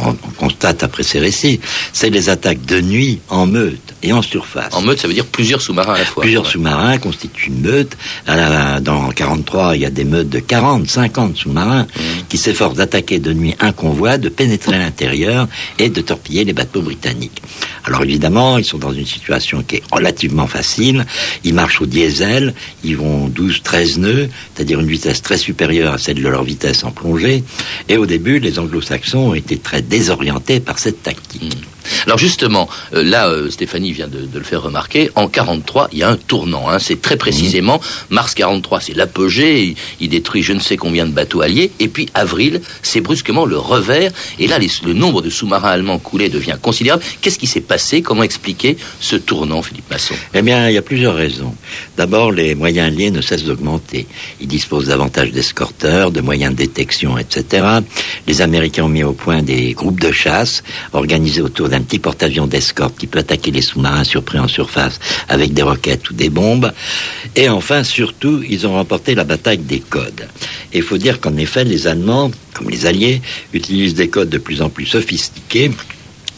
on, 0.00 0.10
on 0.10 0.30
constate 0.38 0.82
après 0.82 1.02
ces 1.02 1.18
récits. 1.18 1.60
C'est 1.92 2.10
les 2.10 2.30
attaques 2.30 2.64
de 2.64 2.80
nuit 2.80 3.20
en 3.28 3.46
meute 3.46 3.91
et 4.02 4.12
en 4.12 4.22
surface. 4.22 4.72
En 4.74 4.82
meute, 4.82 5.00
ça 5.00 5.08
veut 5.08 5.14
dire 5.14 5.26
plusieurs 5.26 5.60
sous-marins 5.60 5.94
à 5.94 5.98
la 5.98 6.04
fois. 6.04 6.22
Plusieurs 6.22 6.44
Ouais. 6.44 6.50
sous-marins 6.50 6.98
constituent 6.98 7.48
une 7.48 7.60
meute. 7.60 7.96
À 8.26 8.36
la- 8.36 8.80
dans 8.80 9.08
43, 9.10 9.76
il 9.76 9.82
y 9.82 9.86
a 9.86 9.90
des 9.90 10.04
meutes 10.04 10.28
de 10.28 10.38
40, 10.40 10.88
50 10.90 11.36
sous-marins 11.36 11.82
Mmh. 11.84 12.00
qui 12.28 12.38
s'efforcent 12.38 12.76
d'attaquer 12.76 13.18
de 13.18 13.32
nuit 13.32 13.54
un 13.60 13.72
convoi, 13.72 14.18
de 14.18 14.28
pénétrer 14.28 14.74
à 14.76 14.78
l'intérieur 14.78 15.48
et 15.78 15.88
de 15.88 16.00
torpiller 16.00 16.44
les 16.44 16.52
bateaux 16.52 16.82
britanniques. 16.82 17.42
Alors 17.84 18.02
évidemment, 18.02 18.58
ils 18.58 18.64
sont 18.64 18.78
dans 18.78 18.92
une 18.92 19.06
situation 19.06 19.62
qui 19.62 19.76
est 19.76 19.82
relativement 19.92 20.46
facile. 20.46 21.04
Ils 21.44 21.54
marchent 21.54 21.80
au 21.80 21.86
diesel, 21.86 22.54
ils 22.84 22.96
vont 22.96 23.28
12, 23.28 23.62
13 23.62 23.98
nœuds, 23.98 24.28
c'est-à-dire 24.54 24.80
une 24.80 24.86
vitesse 24.88 25.22
très 25.22 25.36
supérieure 25.38 25.94
à 25.94 25.98
celle 25.98 26.22
de 26.22 26.28
leur 26.28 26.44
vitesse 26.44 26.84
en 26.84 26.90
plongée. 26.90 27.42
Et 27.88 27.96
au 27.96 28.06
début, 28.06 28.38
les 28.40 28.58
anglo-saxons 28.58 29.30
ont 29.30 29.34
été 29.34 29.56
très 29.58 29.82
désorientés 29.82 30.60
par 30.60 30.78
cette 30.78 31.02
tactique. 31.02 31.56
Alors 32.06 32.18
justement, 32.18 32.68
euh, 32.94 33.02
là, 33.02 33.28
euh, 33.28 33.50
Stéphanie 33.50 33.92
vient 33.92 34.08
de, 34.08 34.28
le 34.32 34.44
faire 34.44 34.62
remarquer, 34.62 35.10
en 35.14 35.28
43, 35.28 35.88
il 35.92 35.98
y 35.98 36.02
a 36.02 36.10
un 36.10 36.16
tournant. 36.16 36.68
hein. 36.68 36.78
c'est 36.78 37.00
très 37.00 37.16
précisément, 37.16 37.80
mars 38.10 38.34
43, 38.34 38.80
c'est 38.80 38.94
l'apogée, 38.94 39.74
il, 40.00 40.08
détruit 40.08 40.42
je 40.42 40.52
ne 40.52 40.60
sais 40.60 40.76
combien 40.76 41.06
de 41.06 41.12
bateaux 41.12 41.40
alliés, 41.40 41.70
et 41.80 41.88
puis 41.88 42.08
avril, 42.14 42.60
c'est 42.82 43.00
brusquement 43.00 43.46
le 43.46 43.56
revers, 43.56 44.12
et 44.38 44.46
là, 44.46 44.58
le 44.58 44.92
nombre 44.92 45.22
de 45.22 45.30
sous-marins 45.30 45.70
allemands 45.70 45.98
coulés 45.98 46.28
devient 46.28 46.56
considérable. 46.60 47.02
Qu'est-ce 47.20 47.38
qui 47.38 47.46
s'est 47.46 47.60
passé? 47.60 48.02
Comment 48.02 48.22
expliquer 48.22 48.76
ce 49.00 49.16
tournant, 49.16 49.62
Philippe 49.62 49.90
Masson? 49.90 50.14
Eh 50.34 50.42
bien, 50.42 50.68
il 50.68 50.74
y 50.74 50.78
a 50.78 50.82
plusieurs 50.82 51.14
raisons. 51.14 51.54
D'abord, 51.96 52.32
les 52.32 52.54
moyens 52.54 52.88
alliés 52.88 53.10
ne 53.10 53.20
cessent 53.20 53.44
d'augmenter. 53.44 54.06
Ils 54.40 54.48
disposent 54.48 54.88
davantage 54.88 55.30
d'escorteurs, 55.30 56.10
de 56.10 56.20
moyens 56.20 56.52
de 56.52 56.58
détection, 56.58 57.18
etc. 57.18 57.66
Les 58.26 58.42
Américains 58.42 58.84
ont 58.84 58.88
mis 58.88 59.04
au 59.04 59.12
point 59.12 59.42
des 59.42 59.72
groupes 59.72 60.00
de 60.00 60.12
chasse 60.12 60.62
organisés 60.92 61.40
autour 61.40 61.68
d'un 61.68 61.82
porte-avions 61.98 62.46
d'escorte 62.46 62.98
qui 62.98 63.06
peut 63.06 63.18
attaquer 63.18 63.50
les 63.50 63.62
sous-marins 63.62 64.04
surpris 64.04 64.38
en 64.38 64.48
surface 64.48 64.98
avec 65.28 65.52
des 65.52 65.62
roquettes 65.62 66.10
ou 66.10 66.14
des 66.14 66.30
bombes. 66.30 66.72
Et 67.36 67.48
enfin, 67.48 67.84
surtout, 67.84 68.42
ils 68.48 68.66
ont 68.66 68.74
remporté 68.74 69.14
la 69.14 69.24
bataille 69.24 69.58
des 69.58 69.80
codes. 69.80 70.28
Il 70.72 70.82
faut 70.82 70.98
dire 70.98 71.20
qu'en 71.20 71.36
effet, 71.36 71.64
les 71.64 71.86
Allemands, 71.86 72.30
comme 72.54 72.70
les 72.70 72.86
Alliés, 72.86 73.22
utilisent 73.52 73.94
des 73.94 74.08
codes 74.08 74.30
de 74.30 74.38
plus 74.38 74.62
en 74.62 74.70
plus 74.70 74.86
sophistiqués 74.86 75.70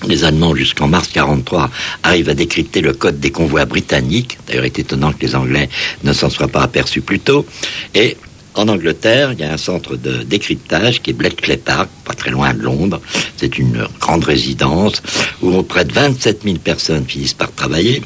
les 0.09 0.25
Allemands, 0.25 0.55
jusqu'en 0.55 0.89
mars 0.89 1.09
43, 1.09 1.71
arrivent 2.03 2.29
à 2.29 2.35
décrypter 2.35 2.81
le 2.81 2.93
code 2.93 3.21
des 3.21 3.31
convois 3.31 3.65
britanniques. 3.65 4.39
D'ailleurs, 4.47 4.65
il 4.65 4.67
est 4.67 4.79
étonnant 4.79 5.13
que 5.13 5.25
les 5.25 5.35
Anglais 5.35 5.69
ne 6.03 6.13
s'en 6.13 6.31
soient 6.31 6.49
pas 6.49 6.63
aperçus 6.63 7.01
plus 7.01 7.21
tôt. 7.21 7.47
Et 7.95 8.17
en 8.55 8.69
Angleterre, 8.69 9.33
il 9.33 9.41
y 9.41 9.45
a 9.45 9.53
un 9.53 9.57
centre 9.57 9.97
de 9.97 10.23
décryptage 10.23 11.03
qui 11.03 11.11
est 11.11 11.15
Bletchley 11.15 11.57
Park, 11.57 11.89
pas 12.05 12.15
très 12.15 12.31
loin 12.31 12.55
de 12.55 12.63
Londres. 12.63 13.01
C'est 13.37 13.59
une 13.59 13.87
grande 14.01 14.25
résidence 14.25 15.03
où 15.43 15.63
près 15.63 15.85
de 15.85 15.93
27 15.93 16.43
000 16.45 16.57
personnes 16.59 17.05
finissent 17.05 17.35
par 17.35 17.53
travailler. 17.53 18.03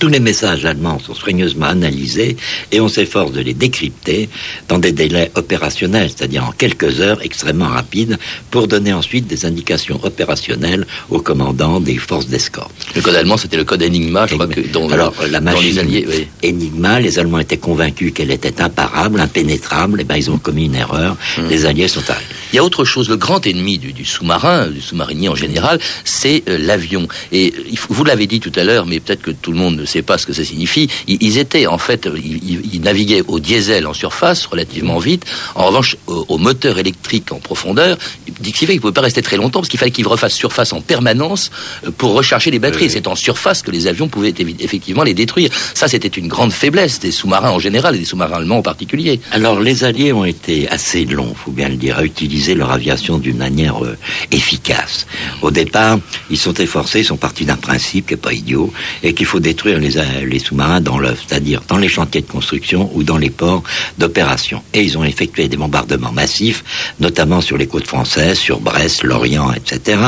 Tous 0.00 0.08
les 0.08 0.18
messages 0.18 0.64
allemands 0.64 0.98
sont 0.98 1.14
soigneusement 1.14 1.66
analysés 1.66 2.38
et 2.72 2.80
on 2.80 2.88
s'efforce 2.88 3.32
de 3.32 3.42
les 3.42 3.52
décrypter 3.52 4.30
dans 4.66 4.78
des 4.78 4.92
délais 4.92 5.30
opérationnels, 5.34 6.08
c'est-à-dire 6.08 6.42
en 6.42 6.52
quelques 6.52 7.00
heures 7.00 7.20
extrêmement 7.22 7.68
rapides, 7.68 8.18
pour 8.50 8.66
donner 8.66 8.94
ensuite 8.94 9.26
des 9.26 9.44
indications 9.44 10.00
opérationnelles 10.02 10.86
aux 11.10 11.20
commandants 11.20 11.80
des 11.80 11.98
forces 11.98 12.28
d'escorte. 12.28 12.72
Le 12.96 13.02
code 13.02 13.14
allemand, 13.14 13.36
c'était 13.36 13.58
le 13.58 13.64
code 13.64 13.82
Enigma, 13.82 14.26
je 14.26 14.36
crois 14.36 14.46
que 14.46 14.60
Alors, 14.90 15.12
la 15.30 15.40
machine 15.42 15.68
les 15.68 15.78
Alliés. 15.78 16.06
oui. 16.08 16.48
Enigma, 16.48 16.98
les 16.98 17.18
Allemands 17.18 17.38
étaient 17.38 17.58
convaincus 17.58 18.14
qu'elle 18.14 18.30
était 18.30 18.62
imparable, 18.62 19.20
impénétrable, 19.20 20.00
et 20.00 20.04
ben 20.04 20.16
ils 20.16 20.30
ont 20.30 20.38
commis 20.38 20.64
une 20.64 20.76
erreur. 20.76 21.18
Hmm. 21.36 21.48
Les 21.50 21.66
Alliés 21.66 21.88
sont 21.88 22.08
arrivés. 22.08 22.24
Il 22.52 22.56
y 22.56 22.58
a 22.58 22.64
autre 22.64 22.84
chose, 22.84 23.10
le 23.10 23.16
grand 23.16 23.46
ennemi 23.46 23.76
du, 23.76 23.92
du 23.92 24.06
sous-marin, 24.06 24.68
du 24.68 24.80
sous-marinier 24.80 25.28
en 25.28 25.36
général, 25.36 25.78
c'est 26.04 26.42
euh, 26.48 26.56
l'avion. 26.58 27.06
Et 27.32 27.52
euh, 27.56 27.74
vous 27.90 28.04
l'avez 28.04 28.26
dit 28.26 28.40
tout 28.40 28.52
à 28.56 28.64
l'heure, 28.64 28.86
mais 28.86 28.98
peut-être 28.98 29.22
que 29.22 29.30
tout 29.30 29.52
le 29.52 29.58
monde 29.58 29.76
ne 29.76 29.84
sait 29.90 30.02
pas 30.02 30.16
ce 30.18 30.26
que 30.26 30.32
ça 30.32 30.44
signifie. 30.44 30.88
Ils, 31.06 31.18
ils 31.20 31.36
étaient 31.38 31.66
en 31.66 31.78
fait, 31.78 32.08
ils, 32.16 32.74
ils 32.74 32.80
naviguaient 32.80 33.24
au 33.26 33.38
diesel 33.40 33.86
en 33.86 33.94
surface 33.94 34.46
relativement 34.46 34.98
vite. 34.98 35.24
En 35.54 35.66
revanche, 35.68 35.96
au, 36.06 36.24
au 36.28 36.38
moteur 36.38 36.78
électrique 36.78 37.32
en 37.32 37.40
profondeur, 37.40 37.98
ce 38.26 38.42
qui 38.42 38.52
fait 38.52 38.66
qu'ils 38.66 38.76
ne 38.76 38.80
pouvaient 38.80 38.92
pas 38.92 39.00
rester 39.10 39.22
très 39.22 39.36
longtemps 39.36 39.60
parce 39.60 39.68
qu'il 39.68 39.80
fallait 39.80 39.90
qu'ils 39.90 40.06
refassent 40.06 40.34
surface 40.34 40.72
en 40.72 40.80
permanence 40.80 41.50
euh, 41.84 41.90
pour 41.90 42.12
recharger 42.14 42.50
les 42.50 42.58
batteries. 42.58 42.86
Oui. 42.86 42.90
C'est 42.90 43.06
en 43.06 43.16
surface 43.16 43.62
que 43.62 43.70
les 43.70 43.86
avions 43.86 44.08
pouvaient 44.08 44.34
effectivement 44.60 45.02
les 45.02 45.14
détruire. 45.14 45.50
Ça, 45.74 45.88
c'était 45.88 46.08
une 46.08 46.28
grande 46.28 46.52
faiblesse 46.52 47.00
des 47.00 47.10
sous-marins 47.10 47.50
en 47.50 47.58
général 47.58 47.96
et 47.96 47.98
des 47.98 48.04
sous-marins 48.04 48.38
allemands 48.38 48.58
en 48.58 48.62
particulier. 48.62 49.20
Alors, 49.32 49.60
les 49.60 49.84
Alliés 49.84 50.12
ont 50.12 50.24
été 50.24 50.68
assez 50.68 51.04
longs, 51.04 51.34
faut 51.34 51.50
bien 51.50 51.68
le 51.68 51.76
dire, 51.76 51.98
à 51.98 52.04
utiliser 52.04 52.54
leur 52.54 52.70
aviation 52.70 53.18
d'une 53.18 53.36
manière 53.36 53.84
euh, 53.84 53.96
efficace. 54.30 55.06
Au 55.42 55.50
départ, 55.50 55.98
ils 56.30 56.38
sont 56.38 56.54
efforcés, 56.54 57.00
ils 57.00 57.04
sont 57.04 57.16
partis 57.16 57.44
d'un 57.44 57.56
principe 57.56 58.06
qui 58.06 58.14
n'est 58.14 58.20
pas 58.20 58.32
idiot, 58.32 58.72
et 59.02 59.14
qu'il 59.14 59.26
faut 59.26 59.40
détruire 59.40 59.78
les, 59.80 59.98
euh, 59.98 60.02
les 60.26 60.38
sous-marins 60.38 60.80
dans 60.80 60.98
l'œuf, 60.98 61.24
c'est-à-dire 61.26 61.62
dans 61.66 61.78
les 61.78 61.88
chantiers 61.88 62.20
de 62.20 62.26
construction 62.26 62.90
ou 62.94 63.02
dans 63.02 63.18
les 63.18 63.30
ports 63.30 63.62
d'opération. 63.98 64.62
Et 64.72 64.82
ils 64.82 64.96
ont 64.96 65.04
effectué 65.04 65.48
des 65.48 65.56
bombardements 65.56 66.12
massifs, 66.12 66.62
notamment 67.00 67.40
sur 67.40 67.56
les 67.56 67.66
côtes 67.66 67.86
françaises, 67.86 68.38
sur 68.38 68.60
Brest, 68.60 69.02
Lorient, 69.02 69.52
etc., 69.52 69.98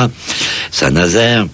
Saint-Nazaire. 0.71 1.45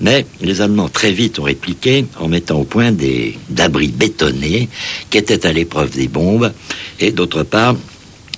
Mais 0.00 0.26
les 0.40 0.60
Allemands 0.60 0.88
très 0.88 1.12
vite 1.12 1.38
ont 1.38 1.44
répliqué 1.44 2.04
en 2.18 2.28
mettant 2.28 2.58
au 2.60 2.64
point 2.64 2.92
des 2.92 3.38
d'abris 3.48 3.88
bétonnés 3.88 4.68
qui 5.10 5.18
étaient 5.18 5.46
à 5.46 5.52
l'épreuve 5.52 5.90
des 5.90 6.08
bombes 6.08 6.52
et 6.98 7.12
d'autre 7.12 7.42
part 7.42 7.76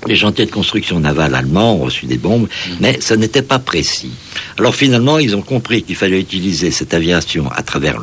les 0.07 0.17
chantiers 0.17 0.47
de 0.47 0.51
construction 0.51 1.01
navale 1.01 1.35
allemands 1.35 1.77
ont 1.77 1.85
reçu 1.85 2.07
des 2.07 2.19
bombes, 2.19 2.49
mais 2.81 3.01
ce 3.01 3.15
n'était 3.15 3.43
pas 3.43 3.59
précis. 3.59 4.11
Alors 4.59 4.75
finalement, 4.75 5.19
ils 5.19 5.35
ont 5.37 5.43
compris 5.43 5.83
qu'il 5.83 5.97
fallait 5.97 6.21
utiliser 6.21 6.71
cette 6.71 6.95
aviation 6.95 7.51
à 7.51 7.63
travers 7.63 7.99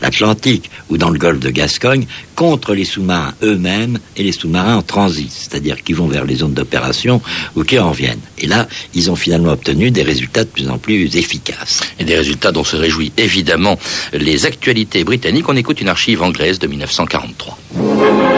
l'Atlantique 0.00 0.70
ou 0.88 0.96
dans 0.96 1.10
le 1.10 1.18
golfe 1.18 1.40
de 1.40 1.50
Gascogne 1.50 2.06
contre 2.34 2.74
les 2.74 2.84
sous-marins 2.84 3.34
eux-mêmes 3.42 3.98
et 4.16 4.22
les 4.22 4.32
sous-marins 4.32 4.76
en 4.76 4.82
transit, 4.82 5.30
c'est-à-dire 5.30 5.82
qui 5.82 5.92
vont 5.92 6.06
vers 6.06 6.24
les 6.24 6.36
zones 6.36 6.54
d'opération 6.54 7.20
ou 7.56 7.64
qui 7.64 7.78
en 7.78 7.90
viennent. 7.90 8.20
Et 8.38 8.46
là, 8.46 8.68
ils 8.94 9.10
ont 9.10 9.16
finalement 9.16 9.52
obtenu 9.52 9.90
des 9.90 10.02
résultats 10.02 10.44
de 10.44 10.48
plus 10.48 10.68
en 10.68 10.78
plus 10.78 11.16
efficaces. 11.16 11.80
Et 11.98 12.04
des 12.04 12.16
résultats 12.16 12.52
dont 12.52 12.64
se 12.64 12.76
réjouit 12.76 13.12
évidemment 13.16 13.78
les 14.12 14.46
actualités 14.46 15.04
britanniques. 15.04 15.48
On 15.48 15.56
écoute 15.56 15.80
une 15.80 15.88
archive 15.88 16.22
anglaise 16.22 16.58
de 16.58 16.66
1943. 16.66 18.31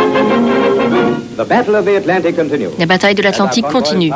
La 1.37 2.87
bataille 2.87 3.15
de 3.15 3.23
l'Atlantique 3.23 3.67
continue. 3.67 4.11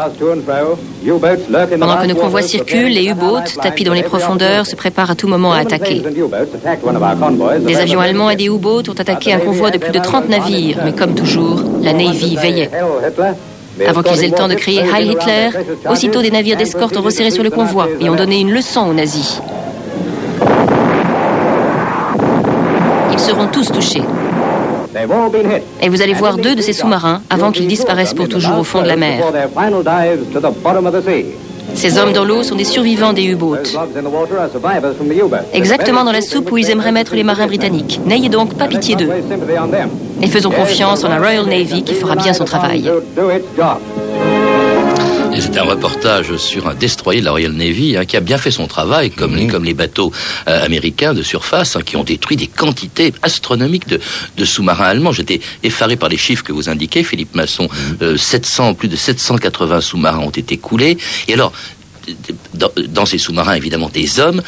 Pendant 1.78 1.96
que 1.96 2.06
nos 2.06 2.14
convois 2.14 2.42
circulent, 2.42 2.92
les 2.92 3.06
U-boats, 3.06 3.44
tapis 3.60 3.84
dans 3.84 3.94
les 3.94 4.02
profondeurs, 4.02 4.66
se 4.66 4.76
préparent 4.76 5.10
à 5.10 5.14
tout 5.14 5.28
moment 5.28 5.52
à 5.52 5.58
attaquer. 5.58 6.02
Des 7.60 7.76
avions 7.76 8.00
allemands 8.00 8.30
et 8.30 8.36
des 8.36 8.46
U-boats 8.46 8.88
ont 8.88 9.00
attaqué 9.00 9.32
un 9.32 9.40
convoi 9.40 9.70
de 9.70 9.78
plus 9.78 9.92
de 9.92 9.98
30 9.98 10.28
navires, 10.28 10.78
mais 10.84 10.92
comme 10.92 11.14
toujours, 11.14 11.62
la 11.82 11.92
Navy 11.92 12.36
veillait. 12.36 12.70
Avant 13.86 14.02
qu'ils 14.02 14.24
aient 14.24 14.28
le 14.28 14.34
temps 14.34 14.48
de 14.48 14.54
crier 14.54 14.82
Heil 14.82 15.12
Hitler, 15.12 15.50
aussitôt 15.88 16.22
des 16.22 16.30
navires 16.30 16.56
d'escorte 16.56 16.96
ont 16.96 17.02
resserré 17.02 17.30
sur 17.30 17.42
le 17.42 17.50
convoi 17.50 17.88
et 18.00 18.08
ont 18.08 18.16
donné 18.16 18.40
une 18.40 18.52
leçon 18.52 18.88
aux 18.88 18.94
nazis. 18.94 19.40
Ils 23.12 23.18
seront 23.18 23.46
tous 23.48 23.70
touchés. 23.70 24.02
Et 25.82 25.88
vous 25.88 26.02
allez 26.02 26.14
voir 26.14 26.36
deux 26.36 26.54
de 26.54 26.62
ces 26.62 26.72
sous-marins 26.72 27.20
avant 27.30 27.52
qu'ils 27.52 27.66
disparaissent 27.66 28.14
pour 28.14 28.28
toujours 28.28 28.58
au 28.58 28.64
fond 28.64 28.82
de 28.82 28.88
la 28.88 28.96
mer. 28.96 29.22
Ces 31.74 31.98
hommes 31.98 32.12
dans 32.12 32.24
l'eau 32.24 32.42
sont 32.42 32.54
des 32.54 32.64
survivants 32.64 33.12
des 33.12 33.24
U-boats. 33.24 33.58
Exactement 35.52 36.04
dans 36.04 36.12
la 36.12 36.20
soupe 36.22 36.50
où 36.50 36.58
ils 36.58 36.70
aimeraient 36.70 36.92
mettre 36.92 37.14
les 37.14 37.24
marins 37.24 37.46
britanniques. 37.46 38.00
N'ayez 38.06 38.28
donc 38.28 38.54
pas 38.54 38.66
pitié 38.66 38.96
d'eux. 38.96 39.10
Et 40.22 40.26
faisons 40.26 40.50
confiance 40.50 41.04
en 41.04 41.08
la 41.08 41.18
Royal 41.18 41.46
Navy 41.46 41.82
qui 41.82 41.94
fera 41.94 42.16
bien 42.16 42.32
son 42.32 42.44
travail. 42.44 42.90
Et 45.38 45.40
c'est 45.40 45.56
un 45.56 45.62
reportage 45.62 46.34
sur 46.36 46.66
un 46.66 46.74
destroyer 46.74 47.20
de 47.20 47.24
la 47.26 47.30
Royal 47.30 47.52
Navy 47.52 47.96
hein, 47.96 48.04
qui 48.04 48.16
a 48.16 48.20
bien 48.20 48.38
fait 48.38 48.50
son 48.50 48.66
travail, 48.66 49.12
comme, 49.12 49.36
les, 49.36 49.46
comme 49.46 49.62
les 49.64 49.72
bateaux 49.72 50.10
euh, 50.48 50.64
américains 50.64 51.14
de 51.14 51.22
surface, 51.22 51.76
hein, 51.76 51.82
qui 51.86 51.94
ont 51.96 52.02
détruit 52.02 52.36
des 52.36 52.48
quantités 52.48 53.14
astronomiques 53.22 53.86
de, 53.86 54.00
de 54.36 54.44
sous-marins 54.44 54.86
allemands. 54.86 55.12
J'étais 55.12 55.38
effaré 55.62 55.94
par 55.94 56.08
les 56.08 56.16
chiffres 56.16 56.42
que 56.42 56.50
vous 56.52 56.68
indiquez, 56.68 57.04
Philippe 57.04 57.36
Masson. 57.36 57.68
Euh, 58.02 58.16
700, 58.16 58.74
plus 58.74 58.88
de 58.88 58.96
780 58.96 59.80
sous-marins 59.80 60.18
ont 60.18 60.30
été 60.30 60.56
coulés. 60.56 60.98
Et 61.28 61.34
alors, 61.34 61.52
dans, 62.54 62.70
dans 62.88 63.06
ces 63.06 63.18
sous-marins, 63.18 63.54
évidemment, 63.54 63.90
des 63.90 64.18
hommes. 64.18 64.42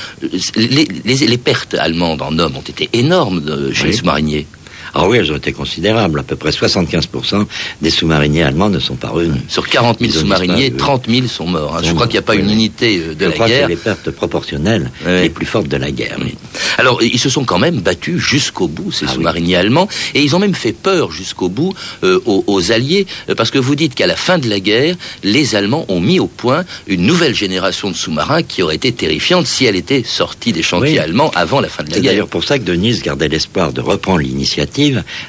Les, 0.57 0.89
les- 1.05 1.27
les 1.27 1.39
pertes 1.39 1.75
allemandes 1.75 2.21
en 2.23 2.37
hommes 2.41 2.57
ont 2.57 2.63
été 2.63 2.89
énormes 2.95 3.45
euh, 3.49 3.73
chez 3.73 3.83
Oui. 3.85 3.91
les 3.91 3.97
sous-mariniers. 3.97 4.47
Ah 4.95 5.07
oui, 5.09 5.19
elles 5.19 5.31
ont 5.33 5.37
été 5.37 5.53
considérables. 5.53 6.21
À 6.21 6.23
peu 6.23 6.37
près 6.37 6.51
75% 6.51 7.47
des 7.83 7.91
sous-mariniers 7.91 8.43
allemands 8.43 8.69
ne 8.71 8.79
sont 8.79 8.97
pas 8.97 9.09
revenus. 9.09 9.43
Sur 9.49 9.69
40 9.69 9.99
000 10.01 10.11
Ils 10.11 10.17
ont 10.17 10.21
sous-mariniers, 10.21 10.71
disparu, 10.71 10.79
30 11.01 11.07
000 11.09 11.27
sont 11.27 11.47
morts. 11.47 11.77
hein. 11.77 11.81
Je 11.83 11.89
Oui, 11.89 11.95
crois 11.95 12.07
qu'il 12.07 12.15
n'y 12.15 12.19
a 12.19 12.23
pas 12.23 12.33
oui, 12.35 12.41
une 12.41 12.47
oui. 12.49 12.53
unité 12.55 12.99
euh, 12.99 13.15
de 13.15 13.21
Je 13.21 13.25
la 13.27 13.33
crois 13.33 13.47
que 13.47 13.51
guerre. 13.53 13.63
c'est 13.69 13.69
les 13.75 13.77
pertes 13.77 14.11
proportionnelles 14.11 14.91
Ouais. 15.07 15.23
les 15.23 15.31
plus 15.31 15.47
fortes 15.47 15.69
de 15.69 15.77
la 15.77 15.91
guerre. 15.91 16.17
oui. 16.21 16.35
Alors, 16.79 17.03
ils 17.03 17.19
se 17.19 17.29
sont 17.29 17.45
quand 17.45 17.59
même 17.59 17.81
battus 17.81 18.19
jusqu'au 18.21 18.69
bout, 18.69 18.91
ces 18.93 19.05
Ah 19.05 19.09
oui. 19.11 19.15
sous-mariniers 19.17 19.57
allemands, 19.57 19.89
et 20.15 20.23
ils 20.23 20.35
ont 20.35 20.39
même 20.39 20.55
fait 20.55 20.73
peur 20.73 21.13
jusqu'au 21.13 21.49
bout 21.49 21.75
euh, 22.05 22.21
aux, 22.27 22.45
aux 22.47 22.73
Alliés, 22.73 23.07
euh, 23.29 23.35
parce 23.35 23.51
que 23.51 23.59
vous 23.59 23.75
dites 23.77 23.95
qu'à 23.95 24.07
la 24.07 24.17
fin 24.17 24.39
de 24.39 24.49
la 24.49 24.61
guerre, 24.61 24.97
les 25.23 25.55
Allemands 25.55 25.85
ont 25.89 26.01
mis 26.01 26.19
au 26.21 26.27
point 26.27 26.65
une 26.87 27.03
nouvelle 27.07 27.35
génération 27.35 27.91
de 27.91 27.97
sous-marins 27.97 28.43
qui 28.43 28.63
aurait 28.63 28.77
été 28.77 28.93
terrifiante 28.93 29.47
si 29.47 29.65
elle 29.67 29.77
était 29.77 30.03
sortie 30.05 30.53
des 30.53 30.63
chantiers 30.63 30.93
Oui. 30.93 30.99
allemands 30.99 31.31
avant 31.35 31.61
la 31.61 31.69
fin 31.69 31.83
de 31.85 31.91
la 31.91 31.95
C'est 31.97 32.01
guerre. 32.03 32.13
d'ailleurs 32.13 32.29
pour 32.29 32.45
ça 32.45 32.59
que 32.59 32.65
Denise 32.65 33.03
gardait 33.03 33.29
l'espoir 33.29 33.73
de 33.73 33.81
reprendre 33.81 34.21
l'initiative 34.21 34.80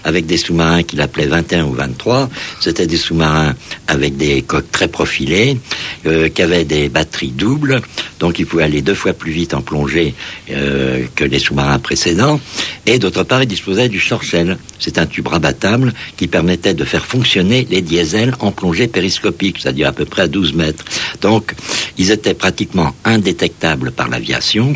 avec 0.03 0.25
des 0.25 0.37
sous-marins 0.37 0.83
qu'il 0.83 1.01
appelait 1.01 1.27
21 1.27 1.65
ou 1.65 1.73
23. 1.73 2.29
C'était 2.59 2.87
des 2.87 2.97
sous-marins 2.97 3.53
avec 3.87 4.17
des 4.17 4.41
coques 4.41 4.71
très 4.71 4.87
profilées, 4.87 5.57
euh, 6.05 6.29
qui 6.29 6.41
avaient 6.41 6.65
des 6.65 6.89
batteries 6.89 7.31
doubles, 7.31 7.81
donc 8.19 8.39
ils 8.39 8.45
pouvaient 8.45 8.63
aller 8.63 8.81
deux 8.81 8.93
fois 8.95 9.13
plus 9.13 9.31
vite 9.31 9.53
en 9.53 9.61
plongée 9.61 10.13
euh, 10.49 11.05
que 11.15 11.23
les 11.23 11.39
sous-marins 11.39 11.79
précédents. 11.79 12.39
Et 12.85 12.99
d'autre 12.99 13.23
part, 13.23 13.43
ils 13.43 13.47
disposaient 13.47 13.89
du 13.89 13.99
Shorshell. 13.99 14.57
C'est 14.79 14.97
un 14.97 15.05
tube 15.05 15.27
rabattable 15.27 15.93
qui 16.17 16.27
permettait 16.27 16.73
de 16.73 16.83
faire 16.83 17.05
fonctionner 17.05 17.67
les 17.69 17.81
diesels 17.81 18.33
en 18.39 18.51
plongée 18.51 18.87
périscopique, 18.87 19.57
c'est-à-dire 19.59 19.87
à 19.89 19.91
peu 19.91 20.05
près 20.05 20.23
à 20.23 20.27
12 20.27 20.53
mètres. 20.53 20.85
Donc, 21.21 21.53
ils 21.97 22.11
étaient 22.11 22.33
pratiquement 22.33 22.95
indétectables 23.05 23.91
par 23.91 24.09
l'aviation. 24.09 24.75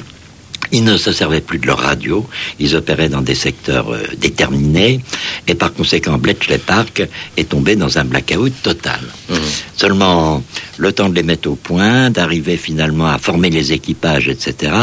Ils 0.75 0.83
ne 0.83 0.97
se 0.97 1.13
servaient 1.13 1.39
plus 1.39 1.57
de 1.57 1.67
leur 1.67 1.79
radio, 1.79 2.27
ils 2.59 2.75
opéraient 2.75 3.07
dans 3.07 3.21
des 3.21 3.33
secteurs 3.33 3.93
euh, 3.93 4.03
déterminés, 4.17 4.99
et 5.47 5.55
par 5.55 5.71
conséquent, 5.73 6.17
Bletchley 6.17 6.57
Park 6.57 7.01
est 7.37 7.47
tombé 7.47 7.77
dans 7.77 7.97
un 7.97 8.03
blackout 8.03 8.51
total. 8.61 8.99
Seulement, 9.77 10.43
le 10.75 10.91
temps 10.91 11.07
de 11.07 11.15
les 11.15 11.23
mettre 11.23 11.49
au 11.49 11.55
point, 11.55 12.09
d'arriver 12.09 12.57
finalement 12.57 13.07
à 13.07 13.19
former 13.19 13.49
les 13.49 13.71
équipages, 13.71 14.27
etc., 14.27 14.73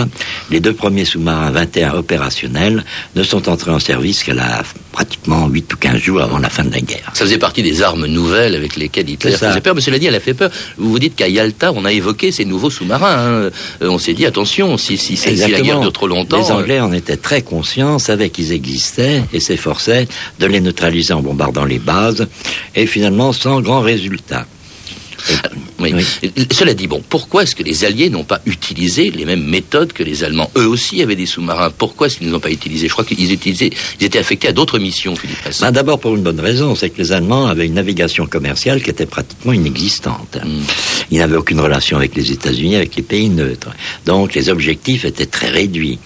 les 0.50 0.60
deux 0.60 0.72
premiers 0.72 1.04
sous-marins 1.04 1.50
21 1.50 1.92
opérationnels 1.92 2.84
ne 3.14 3.22
sont 3.22 3.50
entrés 3.50 3.70
en 3.70 3.78
service 3.78 4.24
qu'à 4.24 4.32
la 4.32 4.62
pratiquement 4.92 5.48
8 5.48 5.72
ou 5.72 5.76
15 5.76 5.96
jours 5.98 6.20
avant 6.22 6.38
la 6.38 6.50
fin 6.50 6.64
de 6.64 6.70
la 6.72 6.80
guerre. 6.80 7.10
Ça 7.14 7.24
faisait 7.24 7.38
partie 7.38 7.62
des 7.62 7.82
armes 7.82 8.06
nouvelles 8.06 8.54
avec 8.54 8.76
lesquelles 8.76 9.08
Hitler 9.08 9.32
faisait 9.50 9.60
peur. 9.62 9.74
Mais 9.74 9.80
cela 9.80 9.98
dit, 9.98 10.06
elle 10.06 10.14
a 10.14 10.20
fait 10.20 10.34
peur. 10.34 10.50
Vous 10.76 10.90
vous 10.90 10.98
dites 10.98 11.16
qu'à 11.16 11.28
Yalta, 11.28 11.72
on 11.74 11.84
a 11.84 11.92
évoqué 11.92 12.30
ces 12.30 12.44
nouveaux 12.44 12.70
sous-marins. 12.70 13.16
hein. 13.16 13.50
Euh, 13.82 13.88
on 13.88 13.98
s'est 13.98 14.12
dit, 14.14 14.26
attention, 14.26 14.76
si, 14.76 14.96
si, 14.98 15.16
si, 15.16 15.36
si 15.36 15.50
la 15.50 15.60
guerre 15.62 15.80
dure 15.80 15.92
trop 15.92 16.06
longtemps... 16.06 16.38
Les 16.42 16.50
euh, 16.50 16.54
Anglais 16.54 16.80
en 16.80 16.92
étaient 16.92 17.16
très 17.16 17.42
conscients, 17.42 17.98
savaient 17.98 18.30
qu'ils 18.30 18.52
existaient 18.52 19.22
et 19.32 19.40
s'efforçaient 19.40 20.06
de 20.38 20.46
les 20.46 20.60
neutraliser 20.60 21.14
en 21.14 21.22
bombardant 21.22 21.64
les 21.64 21.78
bases, 21.78 22.26
et 22.74 22.86
finalement 22.86 23.32
sans 23.32 23.60
grand 23.60 23.80
résultat. 23.80 24.46
Et- 25.30 25.34
Oui. 25.82 25.94
Oui. 25.94 26.46
Cela 26.52 26.74
dit, 26.74 26.86
bon, 26.86 27.02
pourquoi 27.08 27.42
est-ce 27.42 27.54
que 27.54 27.62
les 27.62 27.84
Alliés 27.84 28.10
n'ont 28.10 28.24
pas 28.24 28.40
utilisé 28.46 29.10
les 29.10 29.24
mêmes 29.24 29.44
méthodes 29.44 29.92
que 29.92 30.02
les 30.02 30.24
Allemands? 30.24 30.50
Eux 30.56 30.66
aussi 30.66 31.02
avaient 31.02 31.16
des 31.16 31.26
sous-marins. 31.26 31.70
Pourquoi 31.76 32.06
est-ce 32.06 32.18
qu'ils 32.18 32.26
ne 32.28 32.32
les 32.32 32.36
ont 32.36 32.40
pas 32.40 32.50
utilisés 32.50 32.88
Je 32.88 32.92
crois 32.92 33.04
qu'ils 33.04 33.32
utilisaient, 33.32 33.70
ils 34.00 34.06
étaient 34.06 34.18
affectés 34.18 34.48
à 34.48 34.52
d'autres 34.52 34.78
missions, 34.78 35.16
Philippe. 35.16 35.38
Ben, 35.60 35.72
D'abord 35.72 35.98
pour 35.98 36.14
une 36.14 36.22
bonne 36.22 36.40
raison, 36.40 36.74
c'est 36.74 36.90
que 36.90 36.98
les 36.98 37.12
Allemands 37.12 37.46
avaient 37.46 37.66
une 37.66 37.74
navigation 37.74 38.26
commerciale 38.26 38.82
qui 38.82 38.90
était 38.90 39.06
pratiquement 39.06 39.52
inexistante. 39.52 40.38
Mm. 40.44 40.60
Ils 41.10 41.18
n'avaient 41.18 41.36
aucune 41.36 41.60
relation 41.60 41.96
avec 41.96 42.14
les 42.14 42.32
États-Unis, 42.32 42.76
avec 42.76 42.96
les 42.96 43.02
pays 43.02 43.28
neutres. 43.28 43.70
Donc 44.06 44.34
les 44.34 44.48
objectifs 44.48 45.04
étaient 45.04 45.26
très 45.26 45.50
réduits. 45.50 45.98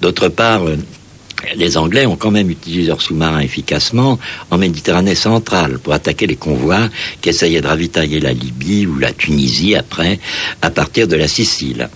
D'autre 0.00 0.28
part, 0.28 0.62
les 1.56 1.76
Anglais 1.76 2.06
ont 2.06 2.16
quand 2.16 2.30
même 2.30 2.50
utilisé 2.50 2.86
leurs 2.88 3.00
sous-marins 3.02 3.40
efficacement 3.40 4.18
en 4.50 4.58
Méditerranée 4.58 5.14
centrale 5.14 5.78
pour 5.78 5.92
attaquer 5.92 6.26
les 6.26 6.36
convois 6.36 6.88
qui 7.20 7.28
essayaient 7.30 7.60
de 7.60 7.66
ravitailler 7.66 8.20
la 8.20 8.32
Libye 8.32 8.86
ou 8.86 8.98
la 8.98 9.12
Tunisie 9.12 9.74
après, 9.74 10.18
à 10.62 10.70
partir 10.70 11.08
de 11.08 11.16
la 11.16 11.28
Sicile. 11.28 11.88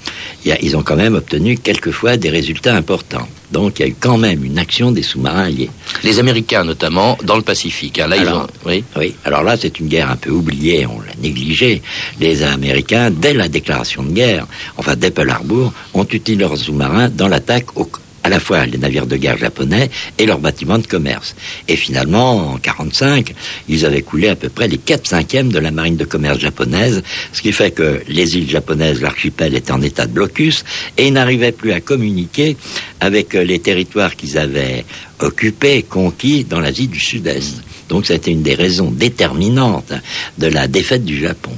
Ils 0.44 0.76
ont 0.76 0.82
quand 0.82 0.96
même 0.96 1.14
obtenu 1.14 1.56
quelquefois 1.58 2.16
des 2.16 2.30
résultats 2.30 2.74
importants. 2.76 3.28
Donc 3.52 3.78
il 3.78 3.82
y 3.82 3.84
a 3.84 3.88
eu 3.88 3.96
quand 3.98 4.18
même 4.18 4.44
une 4.44 4.58
action 4.58 4.90
des 4.90 5.02
sous-marins 5.02 5.44
alliés. 5.44 5.70
Les 6.02 6.18
Américains, 6.18 6.64
notamment, 6.64 7.16
dans 7.22 7.36
le 7.36 7.42
Pacifique. 7.42 7.98
hein. 8.00 8.08
Là, 8.08 8.16
ils 8.16 8.22
Alors, 8.26 8.42
ont... 8.44 8.68
Oui. 8.68 8.84
Oui, 8.96 9.14
alors 9.24 9.42
là, 9.44 9.56
c'est 9.56 9.78
une 9.78 9.86
guerre 9.88 10.10
un 10.10 10.16
peu 10.16 10.30
oubliée, 10.30 10.86
on 10.86 11.00
l'a 11.00 11.12
négligée. 11.22 11.80
Les 12.20 12.42
Américains, 12.42 13.10
dès 13.10 13.32
la 13.34 13.48
déclaration 13.48 14.02
de 14.02 14.10
guerre, 14.10 14.46
enfin 14.76 14.94
dès 14.96 15.10
Pearl 15.10 15.30
Harbor, 15.30 15.72
ont 15.94 16.04
utilisé 16.04 16.36
leurs 16.42 16.56
sous-marins 16.56 17.08
dans 17.08 17.28
l'attaque 17.28 17.76
au- 17.76 17.88
à 18.26 18.28
la 18.28 18.40
fois 18.40 18.66
les 18.66 18.76
navires 18.76 19.06
de 19.06 19.16
guerre 19.16 19.38
japonais 19.38 19.88
et 20.18 20.26
leurs 20.26 20.40
bâtiments 20.40 20.78
de 20.78 20.86
commerce. 20.86 21.36
Et 21.68 21.76
finalement, 21.76 22.54
en 22.54 22.56
45, 22.58 23.32
ils 23.68 23.86
avaient 23.86 24.02
coulé 24.02 24.26
à 24.26 24.34
peu 24.34 24.48
près 24.48 24.66
les 24.66 24.78
4 24.78 25.06
cinquièmes 25.06 25.52
de 25.52 25.60
la 25.60 25.70
marine 25.70 25.96
de 25.96 26.04
commerce 26.04 26.40
japonaise, 26.40 27.04
ce 27.32 27.40
qui 27.40 27.52
fait 27.52 27.70
que 27.70 28.02
les 28.08 28.36
îles 28.36 28.50
japonaises, 28.50 29.00
l'archipel 29.00 29.54
étaient 29.54 29.70
en 29.70 29.80
état 29.80 30.06
de 30.06 30.12
blocus 30.12 30.64
et 30.96 31.08
n'arrivaient 31.12 31.52
plus 31.52 31.70
à 31.70 31.80
communiquer 31.80 32.56
avec 32.98 33.36
euh, 33.36 33.44
les 33.44 33.60
territoires 33.60 34.16
qu'ils 34.16 34.38
avaient 34.38 34.84
occupés, 35.20 35.84
conquis 35.88 36.42
dans 36.42 36.58
l'Asie 36.58 36.88
du 36.88 36.98
Sud-Est. 36.98 37.62
Donc 37.88 38.06
c'était 38.06 38.32
une 38.32 38.42
des 38.42 38.54
raisons 38.54 38.90
déterminantes 38.90 39.92
de 40.36 40.48
la 40.48 40.66
défaite 40.66 41.04
du 41.04 41.16
Japon. 41.16 41.52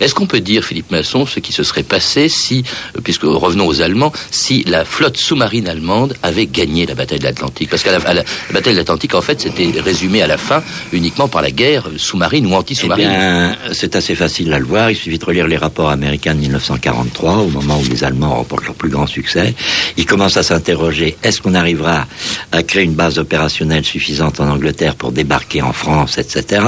Est-ce 0.00 0.14
qu'on 0.14 0.26
peut 0.26 0.40
dire, 0.40 0.64
Philippe 0.64 0.90
Masson, 0.90 1.26
ce 1.26 1.40
qui 1.40 1.52
se 1.52 1.62
serait 1.62 1.82
passé 1.82 2.28
si, 2.28 2.64
euh, 2.96 3.00
puisque 3.02 3.22
revenons 3.22 3.66
aux 3.66 3.80
Allemands, 3.80 4.12
si 4.30 4.64
la 4.64 4.84
flotte 4.84 5.16
sous-marine 5.16 5.68
allemande 5.68 6.14
avait 6.22 6.46
gagné 6.46 6.86
la 6.86 6.94
bataille 6.94 7.18
de 7.18 7.24
l'Atlantique? 7.24 7.70
Parce 7.70 7.82
que 7.82 7.90
la, 7.90 7.98
la, 7.98 8.24
bataille 8.52 8.74
de 8.74 8.78
l'Atlantique, 8.78 9.14
en 9.14 9.22
fait, 9.22 9.40
c'était 9.40 9.70
résumé 9.80 10.22
à 10.22 10.26
la 10.26 10.38
fin 10.38 10.62
uniquement 10.92 11.28
par 11.28 11.42
la 11.42 11.50
guerre 11.50 11.88
sous-marine 11.96 12.46
ou 12.46 12.54
anti-sous-marine. 12.54 13.56
Eh 13.68 13.74
c'est 13.74 13.96
assez 13.96 14.14
facile 14.14 14.52
à 14.52 14.58
le 14.58 14.64
voir. 14.64 14.90
Il 14.90 14.96
suffit 14.96 15.18
de 15.18 15.24
relire 15.24 15.46
les 15.46 15.56
rapports 15.56 15.90
américains 15.90 16.34
de 16.34 16.40
1943, 16.40 17.38
au 17.38 17.48
moment 17.48 17.78
où 17.78 17.84
les 17.84 18.04
Allemands 18.04 18.34
remportent 18.34 18.66
leur 18.66 18.74
plus 18.74 18.90
grand 18.90 19.06
succès. 19.06 19.54
Ils 19.96 20.06
commencent 20.06 20.36
à 20.36 20.42
s'interroger 20.42 21.16
est-ce 21.22 21.40
qu'on 21.40 21.54
arrivera 21.54 22.06
à 22.52 22.62
créer 22.62 22.84
une 22.84 22.94
base 22.94 23.18
opérationnelle 23.18 23.84
suffisante 23.84 24.40
en 24.40 24.48
Angleterre 24.48 24.94
pour 24.94 25.12
débarquer 25.12 25.62
en 25.62 25.72
France, 25.72 26.18
etc. 26.18 26.64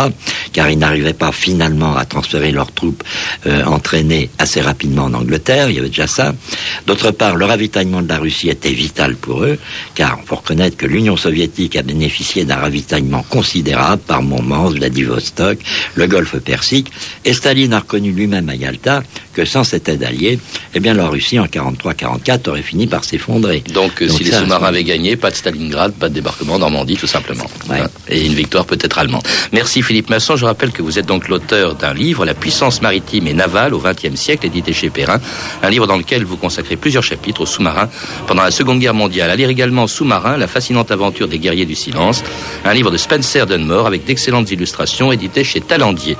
Car 0.52 0.70
ils 0.70 0.78
n'arrivaient 0.78 1.12
pas 1.12 1.32
finalement 1.32 1.96
à 1.96 2.04
transférer 2.04 2.52
leurs 2.52 2.72
troupes 2.72 3.02
euh, 3.46 3.64
entraîné 3.64 4.30
assez 4.38 4.60
rapidement 4.60 5.04
en 5.04 5.14
Angleterre, 5.14 5.70
il 5.70 5.76
y 5.76 5.78
avait 5.78 5.88
déjà 5.88 6.06
ça. 6.06 6.34
D'autre 6.86 7.10
part, 7.10 7.36
le 7.36 7.44
ravitaillement 7.44 8.02
de 8.02 8.08
la 8.08 8.18
Russie 8.18 8.48
était 8.48 8.72
vital 8.72 9.16
pour 9.16 9.44
eux, 9.44 9.58
car 9.94 10.18
on 10.22 10.26
faut 10.26 10.36
reconnaître 10.36 10.76
que 10.76 10.86
l'Union 10.86 11.16
soviétique 11.16 11.76
a 11.76 11.82
bénéficié 11.82 12.44
d'un 12.44 12.56
ravitaillement 12.56 13.22
considérable 13.28 14.02
par 14.06 14.22
Montmans, 14.22 14.70
Vladivostok, 14.70 15.58
le 15.94 16.06
Golfe 16.06 16.38
Persique, 16.38 16.90
et 17.24 17.32
Staline 17.32 17.72
a 17.72 17.80
reconnu 17.80 18.12
lui-même 18.12 18.48
à 18.48 18.54
Yalta 18.54 19.02
que 19.32 19.44
sans 19.44 19.64
cette 19.64 19.88
aide 19.88 20.02
alliée, 20.02 20.38
eh 20.74 20.80
bien 20.80 20.94
la 20.94 21.08
Russie 21.08 21.38
en 21.38 21.46
43-44 21.46 22.48
aurait 22.50 22.62
fini 22.62 22.86
par 22.86 23.04
s'effondrer. 23.04 23.62
Donc, 23.72 24.02
si 24.08 24.24
les 24.24 24.32
sous-marins 24.32 24.66
avaient 24.66 24.84
gagné, 24.84 25.16
pas 25.16 25.30
de 25.30 25.36
Stalingrad, 25.36 25.92
pas 25.92 26.08
de 26.08 26.14
débarquement 26.14 26.54
en 26.54 26.58
Normandie, 26.58 26.96
tout 26.96 27.06
simplement. 27.06 27.46
Hein, 27.70 27.86
et 28.08 28.26
une 28.26 28.34
victoire 28.34 28.66
peut-être 28.66 28.98
allemande. 28.98 29.22
Merci 29.52 29.82
Philippe 29.82 30.10
Masson. 30.10 30.36
Je 30.36 30.44
rappelle 30.44 30.72
que 30.72 30.82
vous 30.82 30.98
êtes 30.98 31.06
donc 31.06 31.28
l'auteur 31.28 31.74
d'un 31.74 31.94
livre, 31.94 32.24
La 32.24 32.34
puissance 32.34 32.82
maritime 32.82 32.99
et 33.12 33.34
navale 33.34 33.74
au 33.74 33.78
XXe 33.78 34.14
siècle, 34.14 34.46
édité 34.46 34.72
chez 34.72 34.90
Perrin. 34.90 35.20
Un 35.62 35.70
livre 35.70 35.86
dans 35.86 35.96
lequel 35.96 36.24
vous 36.24 36.36
consacrez 36.36 36.76
plusieurs 36.76 37.02
chapitres 37.02 37.42
aux 37.42 37.46
sous-marins 37.46 37.88
pendant 38.26 38.42
la 38.42 38.50
Seconde 38.50 38.78
Guerre 38.78 38.94
mondiale. 38.94 39.30
À 39.30 39.36
lire 39.36 39.48
également 39.48 39.86
Sous-marins, 39.86 40.36
la 40.36 40.46
fascinante 40.46 40.90
aventure 40.90 41.28
des 41.28 41.38
guerriers 41.38 41.66
du 41.66 41.74
silence. 41.74 42.22
Un 42.64 42.74
livre 42.74 42.90
de 42.90 42.96
Spencer 42.96 43.46
Dunmore 43.46 43.86
avec 43.86 44.04
d'excellentes 44.04 44.50
illustrations, 44.50 45.12
édité 45.12 45.44
chez 45.44 45.60
Talendier. 45.60 46.16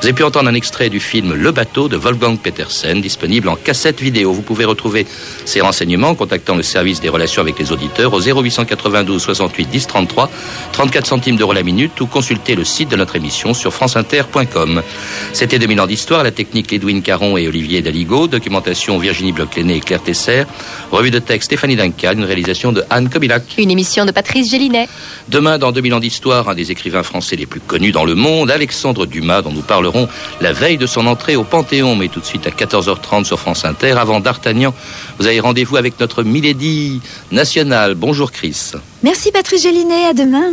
Vous 0.00 0.06
avez 0.06 0.12
pu 0.12 0.24
entendre 0.24 0.48
un 0.48 0.54
extrait 0.54 0.88
du 0.88 1.00
film 1.00 1.34
Le 1.34 1.52
bateau 1.52 1.88
de 1.88 1.96
Wolfgang 1.96 2.38
Petersen, 2.38 3.00
disponible 3.00 3.48
en 3.48 3.56
cassette 3.56 4.00
vidéo. 4.00 4.32
Vous 4.32 4.42
pouvez 4.42 4.64
retrouver 4.64 5.06
ces 5.44 5.60
renseignements 5.60 6.10
en 6.10 6.14
contactant 6.14 6.54
le 6.54 6.62
service 6.62 7.00
des 7.00 7.08
relations 7.08 7.42
avec 7.42 7.58
les 7.58 7.72
auditeurs 7.72 8.12
au 8.12 8.20
0892 8.20 9.22
68 9.22 9.68
10 9.68 9.86
33, 9.86 10.30
34 10.72 11.06
centimes 11.06 11.36
d'euros 11.36 11.52
la 11.52 11.62
minute 11.62 12.00
ou 12.00 12.06
consulter 12.06 12.54
le 12.54 12.64
site 12.64 12.90
de 12.90 12.96
notre 12.96 13.16
émission 13.16 13.54
sur 13.54 13.72
franceinter.com. 13.72 14.82
C'était 15.32 15.58
2000 15.58 15.80
ans 15.80 15.86
d'histoire, 15.86 16.15
la 16.22 16.30
technique 16.30 16.72
Edwin 16.72 17.02
Caron 17.02 17.36
et 17.36 17.48
Olivier 17.48 17.82
Daligo, 17.82 18.26
documentation 18.26 18.98
Virginie 18.98 19.32
bloch 19.32 19.56
et 19.56 19.80
Claire 19.80 20.02
Tesser, 20.02 20.44
revue 20.90 21.10
de 21.10 21.18
texte 21.18 21.46
Stéphanie 21.46 21.76
Duncan, 21.76 22.12
une 22.12 22.24
réalisation 22.24 22.72
de 22.72 22.84
Anne 22.90 23.08
Kobilac. 23.08 23.42
Une 23.58 23.70
émission 23.70 24.04
de 24.04 24.10
Patrice 24.10 24.50
Gélinet. 24.50 24.88
Demain, 25.28 25.58
dans 25.58 25.72
2000 25.72 25.94
ans 25.94 26.00
d'histoire, 26.00 26.48
un 26.48 26.54
des 26.54 26.70
écrivains 26.70 27.02
français 27.02 27.36
les 27.36 27.46
plus 27.46 27.60
connus 27.60 27.92
dans 27.92 28.04
le 28.04 28.14
monde, 28.14 28.50
Alexandre 28.50 29.06
Dumas, 29.06 29.42
dont 29.42 29.52
nous 29.52 29.62
parlerons 29.62 30.08
la 30.40 30.52
veille 30.52 30.78
de 30.78 30.86
son 30.86 31.06
entrée 31.06 31.36
au 31.36 31.44
Panthéon, 31.44 31.96
mais 31.96 32.08
tout 32.08 32.20
de 32.20 32.26
suite 32.26 32.46
à 32.46 32.50
14h30 32.50 33.24
sur 33.24 33.38
France 33.38 33.64
Inter. 33.64 33.92
Avant 33.92 34.20
d'Artagnan, 34.20 34.74
vous 35.18 35.26
avez 35.26 35.40
rendez-vous 35.40 35.76
avec 35.76 35.98
notre 36.00 36.22
Milady 36.22 37.00
nationale. 37.32 37.94
Bonjour 37.94 38.32
Chris. 38.32 38.72
Merci 39.02 39.32
Patrice 39.32 39.62
Gélinet, 39.62 40.04
à 40.06 40.12
demain. 40.12 40.52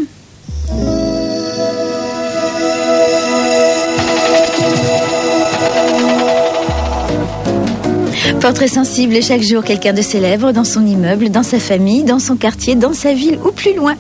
Portrait 8.44 8.68
sensible 8.68 9.24
chaque 9.24 9.42
jour 9.42 9.64
quelqu'un 9.64 9.94
de 9.94 10.02
célèbre 10.02 10.52
dans 10.52 10.66
son 10.66 10.86
immeuble, 10.86 11.30
dans 11.30 11.44
sa 11.44 11.60
famille, 11.60 12.04
dans 12.04 12.20
son 12.20 12.36
quartier, 12.36 12.76
dans 12.76 12.92
sa 12.92 13.14
ville 13.14 13.40
ou 13.42 13.54
plus 13.54 13.74
loin. 13.74 13.96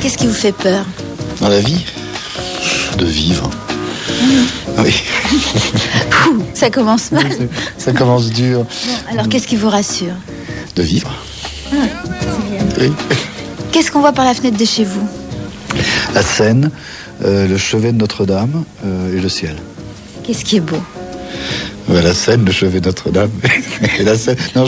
Qu'est-ce 0.00 0.16
qui 0.16 0.28
vous 0.28 0.32
fait 0.32 0.52
peur? 0.52 0.84
Dans 1.40 1.48
la 1.48 1.58
vie? 1.58 1.84
De 2.98 3.04
vivre. 3.04 3.50
Mmh. 4.22 4.82
Oui. 4.84 5.02
ça 6.54 6.70
commence 6.70 7.10
mal. 7.10 7.26
Ça 7.78 7.92
commence 7.92 8.30
dur. 8.30 8.64
alors 9.10 9.28
qu'est-ce 9.28 9.48
qui 9.48 9.56
vous 9.56 9.70
rassure? 9.70 10.14
De 10.76 10.84
vivre. 10.84 11.12
Ah, 11.72 11.74
oui. 12.78 12.92
Qu'est-ce 13.72 13.90
qu'on 13.90 13.98
voit 13.98 14.12
par 14.12 14.24
la 14.24 14.34
fenêtre 14.34 14.56
de 14.56 14.64
chez 14.64 14.84
vous? 14.84 15.04
La 16.14 16.22
Seine, 16.22 16.70
le 17.22 17.56
chevet 17.56 17.92
de 17.92 17.98
Notre-Dame 17.98 18.64
euh, 18.84 19.16
et 19.16 19.20
le 19.20 19.28
ciel. 19.28 19.56
Qu'est-ce 20.24 20.44
qui 20.44 20.56
est 20.56 20.60
beau? 20.60 20.76
La 21.88 22.12
Seine, 22.12 22.44
le 22.44 22.52
chevet 22.52 22.80
de 22.80 22.86
Notre-Dame 22.86 23.30
la. 24.00 24.12
Non, 24.54 24.64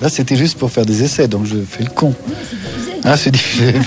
là 0.00 0.08
c'était 0.08 0.36
juste 0.36 0.58
pour 0.58 0.70
faire 0.70 0.86
des 0.86 1.02
essais, 1.02 1.26
donc 1.26 1.44
je 1.46 1.56
fais 1.68 1.82
le 1.82 1.90
con. 1.90 2.14
Ah, 3.04 3.16
c'est 3.16 3.30
diffusé. 3.30 3.74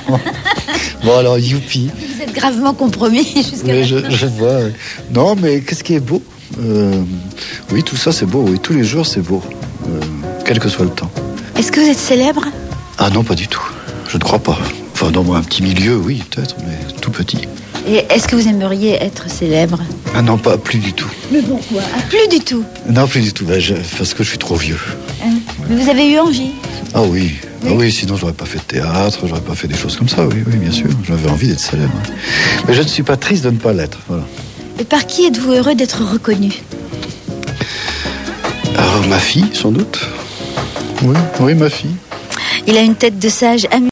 Bon. 1.04 1.18
alors, 1.18 1.40
youpi. 1.40 1.90
Vous 2.18 2.24
êtes 2.24 2.34
gravement 2.34 2.74
compromis 2.74 3.26
jusqu'à 3.36 3.84
je, 3.84 4.10
je, 4.10 4.26
vois. 4.26 4.60
Non, 5.14 5.36
mais 5.42 5.62
qu'est-ce 5.62 5.82
qui 5.84 5.94
est 5.94 6.02
beau? 6.02 6.22
Euh, 6.62 7.02
Oui, 7.72 7.84
tout 7.84 7.96
ça, 7.96 8.12
c'est 8.12 8.26
beau. 8.26 8.44
Oui, 8.46 8.60
tous 8.60 8.74
les 8.74 8.84
jours, 8.84 9.06
c'est 9.06 9.22
beau. 9.22 9.42
Euh, 9.88 10.00
quel 10.44 10.60
que 10.60 10.68
soit 10.68 10.84
le 10.84 10.92
temps. 10.92 11.10
Est-ce 11.58 11.72
que 11.72 11.80
vous 11.80 11.88
êtes 11.88 11.98
célèbre? 11.98 12.44
Ah 12.98 13.10
non, 13.10 13.24
pas 13.24 13.36
du 13.36 13.48
tout. 13.48 13.64
Je 14.10 14.18
ne 14.18 14.22
crois 14.24 14.40
pas. 14.40 14.58
Enfin, 14.94 15.10
dans 15.12 15.34
un 15.34 15.42
petit 15.42 15.64
milieu, 15.64 15.96
oui, 15.96 16.22
peut-être, 16.30 16.56
mais 16.68 16.78
tout 17.00 17.12
petit. 17.12 17.48
Et 17.88 18.06
est-ce 18.10 18.28
que 18.28 18.36
vous 18.36 18.48
aimeriez 18.48 18.94
être 19.02 19.30
célèbre 19.30 19.80
Ah 20.16 20.22
non, 20.22 20.38
pas 20.38 20.58
plus 20.58 20.80
du 20.80 20.94
tout. 20.94 21.08
Mais 21.32 21.42
pourquoi? 21.42 21.82
Ah, 21.96 22.02
Plus 22.10 22.28
du 22.30 22.44
tout 22.44 22.64
Non, 22.90 23.08
plus 23.08 23.22
du 23.22 23.34
tout. 23.34 23.46
Ben, 23.46 23.60
je, 23.60 23.74
parce 23.98 24.14
que 24.14 24.24
je 24.24 24.30
suis 24.30 24.38
trop 24.38 24.56
vieux. 24.56 24.78
Hein? 25.24 25.30
Mais 25.70 25.82
vous 25.82 25.90
avez 25.90 26.12
eu 26.12 26.20
envie 26.20 26.52
Ah 26.94 27.02
oui. 27.02 27.34
Ah 27.66 27.72
oui, 27.74 27.92
sinon 27.92 28.16
j'aurais 28.16 28.34
pas 28.34 28.46
fait 28.46 28.60
de 28.60 28.64
théâtre, 28.64 29.20
j'aurais 29.28 29.42
pas 29.42 29.54
fait 29.56 29.68
des 29.68 29.76
choses 29.78 29.98
comme 29.98 30.08
ça, 30.08 30.26
oui, 30.26 30.44
oui, 30.48 30.56
bien 30.58 30.72
sûr. 30.72 30.88
J'avais 31.08 31.30
envie 31.30 31.48
d'être 31.50 31.60
célèbre. 31.60 31.92
Mais 32.68 32.74
je 32.74 32.82
ne 32.82 32.88
suis 32.88 33.04
pas 33.04 33.18
triste 33.18 33.44
de 33.44 33.50
ne 33.50 33.58
pas 33.58 33.74
l'être, 33.74 33.98
voilà. 34.08 34.24
Et 34.80 34.86
par 34.86 35.06
qui 35.06 35.26
êtes-vous 35.26 35.52
heureux 35.52 35.76
d'être 35.76 36.04
reconnu? 36.06 36.54
Alors, 38.78 39.06
ma 39.08 39.20
fille, 39.20 39.50
sans 39.54 39.72
doute. 39.72 40.00
Oui, 41.04 41.16
oui, 41.42 41.54
ma 41.54 41.70
fille. 41.70 41.92
Il 42.68 42.78
a 42.78 42.82
une 42.82 42.96
tête 42.96 43.20
de 43.20 43.30
sage 43.30 43.68
amusant. 43.72 43.88